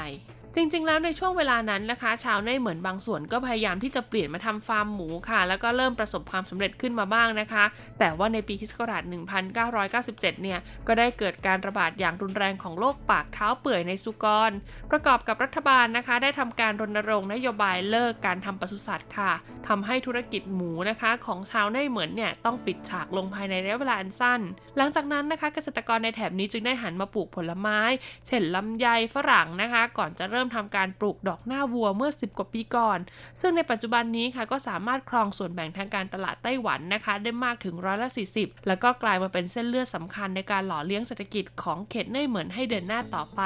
[0.57, 7.63] จริงๆ แล้วในช่วงเวลานั้นนะคะ ชาวเน่เหมือนบางส่วนก็พยายามที่จะเปลี่ยนมาทำฟาร์มหมูค่ะ แล้วก็เริ่มประสบความสำเร็จขึ้นมาบ้างนะคะ
[7.99, 14.51] แต่ว่าในปีคศ1997 เนี่ย ก็ได้เกิดการระบาดอย่างรุนแรงของโรคปากเท้าเปื่อยในสุกร
[14.91, 19.31] ประกอบกับรัฐบาลนะคะ ได้ทำการรณรงค์นโยบายเลิกการทำปศุสัตว์ค่ะ
[19.67, 24.41] ทำให้ธุรกิจหมูนะคะ ของชาวเน่เหมือนเนี่ยต้องปิดฉากลงภายในระยะเวลาอันสั้น
[24.77, 27.79] หลังจากนั้นนะคะ เกษตรกรในแถบนี้จึงได้หันมาปลูกผลไม้
[28.27, 32.99] เช่นลำไยฝรั่งนะคะ ก่อนจะเริ่มทำการปลูกดอกหน้าวัวเมื่อ 10 กว่าปีก่อน
[33.41, 43.43] ซึ่งในปัจจุบันนี้ค่ะก็สามารถครองส่วนแบ่งทางการตลาดไต้หวันนะคะ ได้มากถึงร้อยละ 40 แล้วก็กลายมาเป็นเส้นเลือดสำคัญในการหล่อเลี้ยงเศรษฐกิจของเขตเน่ยเหมือนให้เดินหน้าต่อไป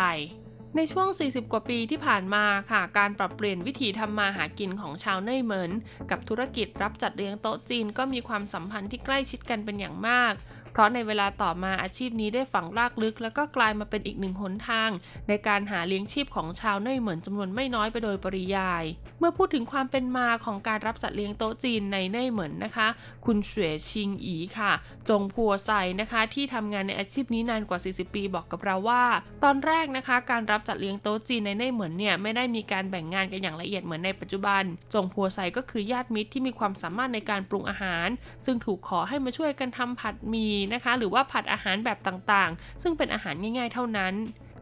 [0.78, 5.72] ในช่วง 40 กว่าปีที่ผ่านมาค่ะ การปรับเปลี่ยนวิธีทำมาหากินของชาวเน่ยเหมิน
[6.12, 10.34] กับธุรกิจรับจัดเลี้ยงโต๊ะจีนก็มีความสัมพันธ์ที่ใกล้ชิดกันเป็นอย่างมาก
[10.72, 14.90] เพราะในเวลาต่อมาอาชีพนี้ได้ฝังรากลึก แล้วก็กลายมาเป็นอีกหนึ่งหนทาง
[15.28, 18.84] ในการหาเลี้ยงชีพของชาวเน่ยเหมินจำนวนไม่น้อยไปโดยปริยาย
[19.20, 22.88] เมื่อพูดถึงความเป็นมาของการรับจัดเลี้ยงโต๊ะจีนในเน่ยเหมินนะคะ
[23.26, 24.72] คุณเสวยชิงอีค่ะ
[25.10, 29.04] จงพัวไซนะคะ ที่ทำงานในอาชีพนี้นานกว่า 40 ปีบอกกับเราว่า
[29.44, 34.64] ตอนแรกนะคะ การรับจัดเลี้ยงโต๊ะจีนในเน่ยเหมินเนี่ยไม่ได้มีการแบ่งงานกันอย่างละเอียดเหมือนในปัจจุบัน
[34.94, 38.08] จงพัวไซก็คือญาติมิตรที่มีความสามารถในการปรุงอาหาร
[38.46, 44.16] ซึ่งถูกขอให้มาช่วยกันทำผัดหมีนะคะ หรือว่าผัดอาหารแบบต่างๆ ซึ่งเป็นอาหารง่ายๆ เท่านั้น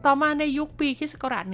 [0.06, 1.44] ต่อมาในยุคปีคศกราช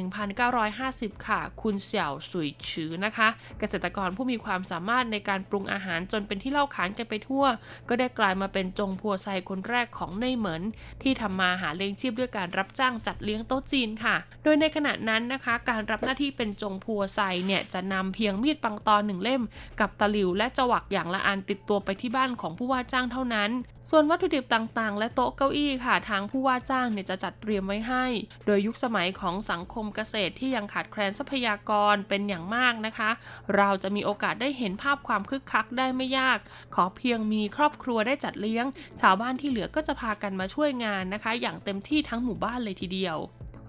[0.58, 3.28] 1950 ค่ะ คุณเสี่ยวสุยฉือนะคะ
[3.58, 7.44] เกษตรกรผู้มีความสามารถในการปรุงอาหารจนเป็นที่เล่าขานกันไปทั่ว
[7.88, 10.62] ก็ได้กลายมาเป็นจงพัวไซคนแรกของเน่ยเหมิน
[11.02, 19.42] ที่ทำมาหาเลี้ยงชีพด้วยการรับจ้างจัดเลี้ยงโต๊ะจีนค่ะ โดยในขณะนั้นนะคะ การรับหน้าที่เป็นจงพัวไซเนี่ยจะนำเพียงมีดปังตอนหนึ่งเล่ม
[19.80, 23.50] กับตะหลิวและจวักอย่างละอันติดตัวไปที่บ้านของผู้ว่าจ้างเท่านั้น
[23.90, 28.04] ส่วนวัตถุดิบต่างๆ และโต๊ะเก้าอี้ค่ะทางผู้ว่าจ้างเนี่ยจะจัดเตรียมไว้ให้
[28.46, 33.10] โดยยุคสมัยของสังคมเกษตรที่ยังขาดแคลนทรัพยากรเป็นอย่างมากนะคะ
[33.56, 36.38] เราจะมีโอกาสได้เห็นภาพความคึกคักได้ไม่ยาก
[36.74, 38.66] ขอเพียงมีครอบครัวได้จัดเลี้ยง
[39.00, 43.18] ชาวบ้านที่เหลือก็จะพากันมาช่วยงานนะคะ อย่างเต็มที่ทั้งหมู่บ้านเลยทีเดียว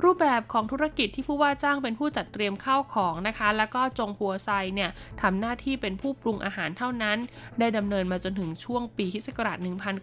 [0.03, 4.89] รูปแบบของธุรกิจที่ผู้ว่าจ้างเป็นผู้จัดเตรียมข้าวของนะคะ แล้วก็จงพัวไซเนี่ย
[5.21, 7.17] ทำหน้าที่เป็นผู้ปรุงอาหารเท่านั้น
[7.59, 9.27] ได้ดำเนินมาจนถึงช่วงปีคศ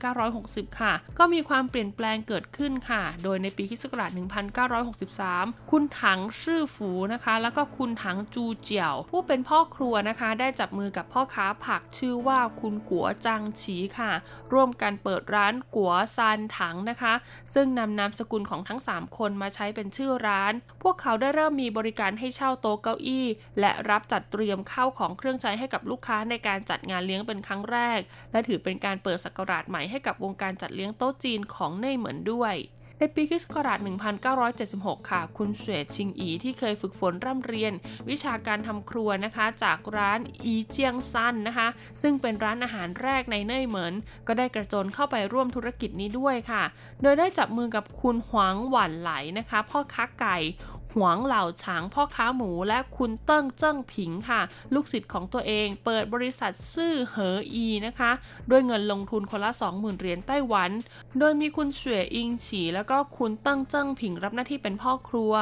[0.02, 3.84] 1960 ค่ะ ก็มีความเปลี่ยนแปลงเกิดขึ้นค่ะ โดยในปีคศ
[4.92, 14.12] 1963 คุณถังชื่อฝูนะคะ แล้วก็คุณถังจูเจียว ผู้เป็นพ่อครัวนะคะ ได้จับมือกับพ่อค้าผักชื่อว่าคุณกัวจังฉีค่ะ
[14.52, 17.14] ร่วมกันเปิดร้านกัวซานถังนะคะ
[17.54, 20.52] ซึ่งนำนามสกุลของทั้ง 3 คนมาใช้เป็นชื่อร้าน
[20.82, 23.26] พวกเขาได้เริ่มมีบริการให้เช่าโต๊ะเก้าอี้
[23.60, 28.00] และรับจัดเตรียมข้าวของเครื่องใช้ให้กับลูกค้าในการจัดงานเลี้ยงเป็นครั้งแรก
[28.32, 32.54] และถือเป็นการเปิดศักราชใหม่ให้กับวงการจัดเลี้ยงโต๊ะจีนของเน่เหมือนด้วย
[33.02, 33.44] ในปีคศ
[34.28, 37.72] 1976 ค่ะ คุณเสวยชิงอีที่เคยฝึกฝนร่ำเรียน
[38.10, 41.68] วิชาการทำครัวนะคะ จากร้านอีเจียงซันนะคะ
[42.02, 43.94] ซึ่งเป็นร้านอาหารแรกในเน่ยเหมิน
[44.26, 46.62] ก็ได้กระโจนเข้าไปร่วมธุรกิจนี้ด้วยค่ะ
[47.02, 50.36] โดยได้จับมือกับคุณหวังหวันไหลนะคะ พ่อค้าไก่
[50.94, 54.40] หวงเหล่าฉางพ่อค้าหมูและคุณเติ้งเจิ้งผิงค่ะ
[54.74, 58.10] ลูกศิษย์ของตัวเองเปิดบริษัทซื่อเหออีนะคะ
[58.50, 60.70] ด้วยเงินลงทุนคนละ 20,000 เหรียญไต้หวัน
[61.18, 65.32] โดยมีคุณเฉวยอิงฉีแล้วก็คุณเติ้งเจิ้งผิงรับหน้าที่เป็นพ่อครัว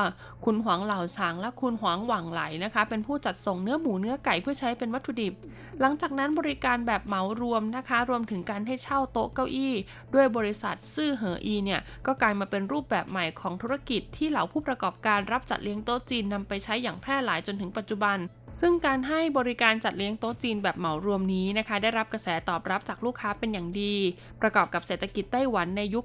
[0.45, 5.33] คุณหวงเหล่าฉางและคุณหวงหวังไหลนะคะ เป็นผู้จัดส่งเนื้อหมูเนื้อไก่เพื่อใช้เป็นวัตถุดิบ
[5.81, 9.75] หลังจากนั้นบริการแบบเหมารวมนะคะ รวมถึงการให้เช่าโต๊ะเก้าอี้
[10.15, 18.19] ด้วยบริษัทซื่อเหออีเนี่ยก็กลายมาเป็นรูปแบบใหม่ของธุรกิจที่เหล่าผู้ประกอบการรับจัดเลี้ยงโต๊ะจีนนำไปใช้อย่างแพร่หลายจนถึงปัจจุบัน
[18.61, 23.95] ซึ่งการให้บริการจัดเลี้ยงโต๊ะจีนแบบเหมารวมนี้นะคะ ได้รับกระแสตอบรับจากลูกค้าเป็นอย่างดี
[24.43, 26.05] ประกอบกับเศรษฐกิจไต้หวันในยุค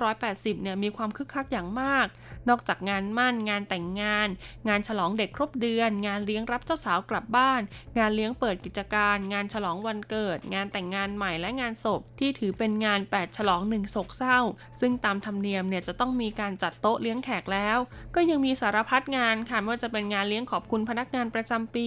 [0.00, 2.06] 1980 เนี่ยมีความคึกคักอย่างมาก
[2.48, 4.28] นอกจากงานมั่น งานแต่งงาน
[4.68, 7.60] งานฉลองเด็กครบเดือน งานเลี้ยงรับเจ้าสาวกลับบ้าน
[7.98, 14.38] งานเลี้ยงเปิดกิจการ งานฉลองวันเกิด งานแต่งงานใหม่และงานศพ ที่ถือเป็นงาน 8 ฉลองหนึ่งโศกเศร้า
[14.80, 17.78] ซึ่งตามธรรมเนียมเนี่ยจะต้องมีการจัดโต๊ะเลี้ยงแขกแล้ว
[18.14, 21.86] ก็ยังมีสารพัดงานค่ะไม่ว่าจะเป็นงานเลี้ยงขอบคุณพนักงานประจำปี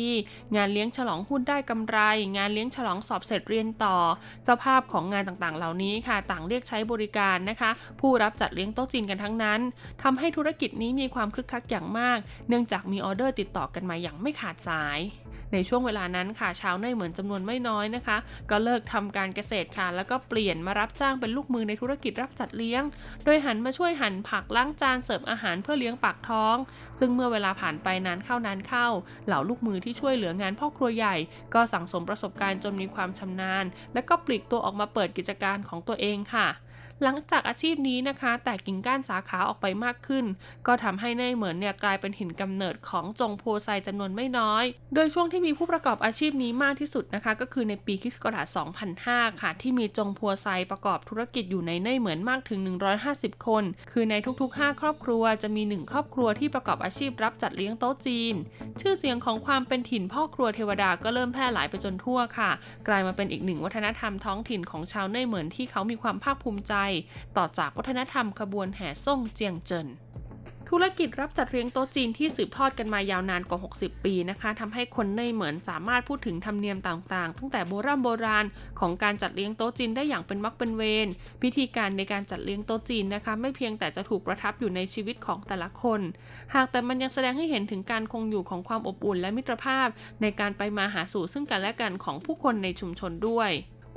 [0.56, 1.98] งานเลี้ยงฉลองหุ้นได้กำไร
[2.38, 3.98] งานเลี้ยงฉลองสอบเสร็จเรียนต่อ
[4.44, 9.60] เจ้าภาพของงานต่างๆ เหล่านี้ค่ะ ต่างเรียกใช้บริการนะคะ ผู้รับจัดเลี้ยงโต๊ะจีนกันทั้งนั้น
[10.04, 12.18] ทำให้ธุรกิจนี้มีความคึกคักอย่างมาก
[12.48, 15.00] เนื่องจากมีออเดอร์ติดต่อกันมาอย่างไม่ขาดสาย
[15.54, 18.18] ในช่วงเวลานั้นค่ะชาวเนเหมือนจำนวนไม่น้อยนะคะ
[18.50, 22.84] ก็เลิกทำการเกษตรค่ะ แล้วก็เปลี่ยนมารับจ้างเป็นลูกมือในธุรกิจรับจัดเลี้ยง
[23.26, 26.56] โดยหันมาช่วยหั่นผักล้างจานเสิร์ฟอาหารเพื่อเลี้ยงปากท้อง
[27.00, 28.88] ซึ่งเมื่อเวลาผ่านไปนานเข้านานเข้า
[29.28, 31.16] เหล่าลูกมือที่ช่วยเหลืองานพ่อครัวใหญ่
[31.54, 36.48] ก็สั่งสมประสบการณ์จนมีความชำนาญ และก็ปลีกตัวออกมาเปิดกิจการของตัวเองค่ะ
[37.04, 40.26] หลังจากอาชีพนี้นะคะ แตกกิ่งก้านสาขาออกไปมากขึ้น
[40.68, 48.16] ก็ทำให้เนเหมือนเนี่ยกลายเป็นหินกำเนิดของจงโพไซจำนวนไม่น้อย โดยช่วงที่มีผู้ประกอบอาชีพนี้มากที่สุดนะคะ ก็คือในปีคศ
[48.78, 52.60] 2005 ค่ะ ที่มีจงโพไซประกอบธุรกิจอยู่ในเนเหมือนมากถึง
[53.04, 58.34] 150 คน คือในทุกๆ 5 ครอบครัวจะมี 1 ครอบครัวที่ประกอบอาชีพรับจัดเลี้ยงโต๊ะจีน
[58.82, 62.52] ชื่อเสียงของความเป็นถิ่นพ่อครัวเทวดาก็เริ่มแพร่หลายไปจนทั่วค่ะ
[62.88, 66.74] กลายมาเป็นอีกหนึ่งวัฒนธรรมท้องถิ่นของชาวเนเหมือนที่เขามีความภาคภูมิใจ
[67.38, 69.88] ต่อจากวัฒนธรรมขบวนแห่ส่งเจียงเจิน
[70.72, 78.46] ธุรกิจรับจัดเลี้ยงโต๊ะจีนที่สืบทอดกันมายาวนานกว่า 60 ปีนะคะทำให้คนเนยเหมือนสามารถพูดถึงธรรมเนียมต่างๆ ตั้งแต่โบราณโบราณ
[78.80, 81.08] ของการจัดเลี้ยงโต๊ะจีนได้อย่างเป็นมักเป็นเวร
[81.42, 86.02] พิธีการในการจัดเลี้ยงโต๊ะจีนนะคะ ไม่เพียงแต่จะถูกประทับอยู่ในชีวิตของแต่ละคน
[86.54, 89.88] หากแต่มันยังแสดงให้เห็นถึงการคงอยู่ของความอบอุ่นและมิตรภาพ
[90.22, 93.52] ในการไปมาหาสู่ซึ่งกันและกันของผู้คนในชุมชนด้วย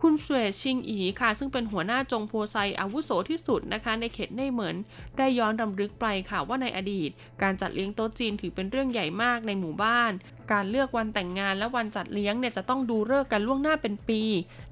[0.05, 4.77] คุณเสวยชิงอีค่ะ ซึ่งเป็นหัวหน้าจงโพไซอาวุโสที่สุดนะคะในเขตเน่เหมิน
[5.19, 7.11] ได้ย้อนรำลึกไปค่ะว่าในอดีต
[7.43, 10.13] การจัดเลี้ยงโต๊ะจีนถือเป็นเรื่องใหญ่มากในหมู่บ้าน
[10.53, 14.23] การเลือกวันแต่งงานและวันจัดเลี้ยงเนี่ยจะต้องดูเลิกกันล่วงหน้าเป็นปี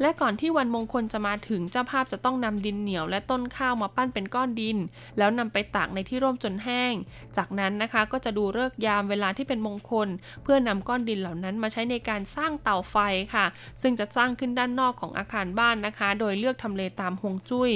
[0.01, 4.77] และก่อนที่วันมงคลจะมาถึงเจ้าภาพจะต้องนำดินเหนียวและต้นข้าวมาปั้นเป็นก้อนดิน
[5.19, 6.93] แล้วนำไปตากในที่ร่มจนแห้ง
[7.37, 10.09] จากนั้นนะคะก็จะดูเลิกยามเวลาที่เป็นมงคล
[10.43, 12.97] เพื่อนำก้อนดินเหล่านั้นมาใช้ในการสร้างเตาไฟ
[13.35, 13.47] ค่ะ
[13.83, 17.73] ซึ่งจะสร้างขึ้นด้านนอกของอาคารบ้านนะคะ โดยเลือกทำเลตามฮวงจุ้ย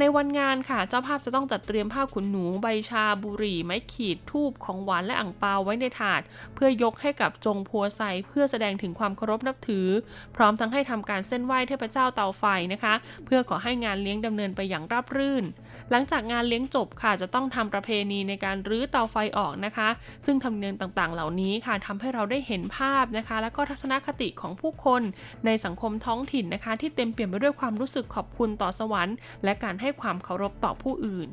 [0.00, 6.22] ในวันงานค่ะ เจ้าภาพจะต้องจัดเตรียมผ้าขุนหนู ใบชาบุหรี่ ไม้ขีด ทูบของหวานและอ่างเปาไว้ในถาด
[6.54, 9.88] เพื่อยกให้กับจงพัวไซเพื่อแสดงถึงความเคารพนับถือ
[10.36, 15.44] พร้อมทั้งให้ทำการเส้นไหว้เทพเจ้าเตาไฟนะคะ เพื่อขอให้งานเลี้ยงดำเนินไปอย่างราบรื่น
[15.90, 19.88] หลังจากงานเลี้ยงจบค่ะจะต้องทำประเพณีในการรื้อเตาไฟออกนะคะ
[20.26, 25.02] ซึ่งธรรมเนียมต่างๆ เหล่านี้ค่ะทำให้เราได้เห็นภาพนะคะ และก็ทัศนคติของผู้คน
[25.46, 31.28] ในสังคมท้องถิ่นนะคะ ที่เต็มเปี่ยมไปด้วยความรู้สึกขอบคุณต่อสวรรค์ และการใให้ความเคารพต่อผู้อื่น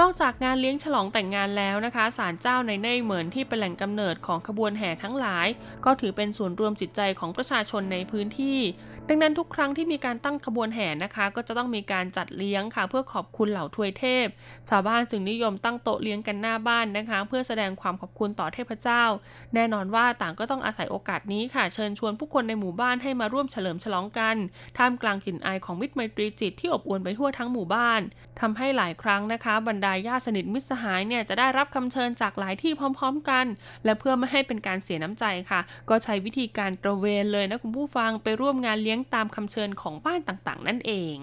[0.00, 5.46] นอกจากงานเลี้ยงฉลองแต่งงานแล้วนะคะศาลเจ้าในเน่เหมือนที่เป็นแหล่งกำเนิดของขบวนแห่ทั้งหลาย
[5.84, 8.58] ก็ถือเป็นส่วนรวมจิตใจของประชาชนในพื้นที่
[9.08, 14.26] ดังนั้นทุกครั้งที่มีการตั้งขบวนแห่นะคะ ก็จะต้องมีการจัดเลี้ยงค่ะ เพื่อขอบคุณเหล่าทวยเทพ
[14.68, 19.02] ชาวบ้านจึงนิยมตั้งโต๊ะเลี้ยงกันหน้าบ้านนะคะ เพื่อแสดงความขอบคุณต่อเทพเจ้า
[19.54, 24.36] แน่นอนว่าต่างก็ต้องอาศัยโอกาสนี้ค่ะ เชิญชวนผู้คนในหมู่บ้านให้มาร่วมเฉลิมฉลองกัน
[24.78, 28.00] ท่ามกลางกลิ่นอายของมิตรไมตรีจิตที่อบอวลไปทั่วทั้งหมู่บ้าน
[28.40, 33.46] ทำให้หลายครั้งนะคะบรรดาญาติสนิทมิตรสหายเนี่ยจะได้รับคำเชิญจากหลายที่พร้อม ๆ กัน
[33.84, 35.60] และเพื่อไม่ให้เป็นการเสียน้ำใจค่ะ
[35.90, 41.14] ก็ใช้วิธีการตระเวนเลยนะคุณผู้ฟังไปร่วมงานเลี้ยงตามคำเชิญของบ้านต่างๆ นั่นเอง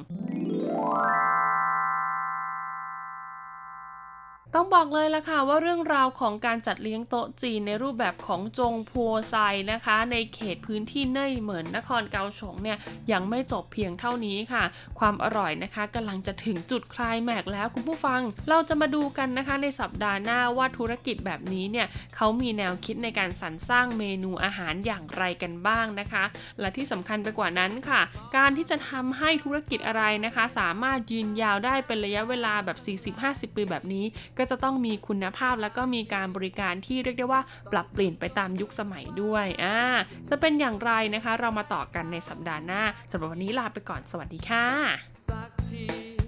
[4.56, 9.36] ต้องบอกเลยละค่ะว่าเรื่องราวของการจัดเลี้ยงโต๊ะจีนในรูปแบบของจงพัวไซ
[9.72, 12.78] นะคะ ในเขตพื้นที่เน่ยเหมือนนครเกาฉงเนี่ย
[13.12, 14.64] ยังไม่จบเพียงเท่านี้ค่ะ
[15.00, 26.24] ความอร่อยนะคะกำลังจะถึงจุดคลายแม็กแล้วคุณผู้ฟัง เราจะมาดูกันนะคะในสัปดาห์หน้าว่าธุรกิจแบบนี้เนี่ยเขามีแนวคิดในการสรรสร้างเมนูอาหารอย่างไรกันบ้างนะคะ
[26.60, 28.02] และที่สำคัญไปกว่านั้นค่ะ
[28.38, 32.78] การที่จะทำให้ธุรกิจอะไรนะคะ สามารถยืนยาวได้เป็นระยะเวลาแบบ
[33.52, 34.06] 40-50 ปีแบบนี้
[34.40, 39.78] ก็จะต้องมีคุณภาพแล้วก็มีการบริการที่เรียกได้ว่าปรับเปลี่ยนไปตามยุคสมัยด้วยอ่า
[40.30, 42.82] จะเป็นอย่างไรนะคะ เรามาต่อกันในสัปดาห์หน้า
[43.12, 46.18] สำหรับวันนี้ลาไปก่อนสวัสดีค่ะ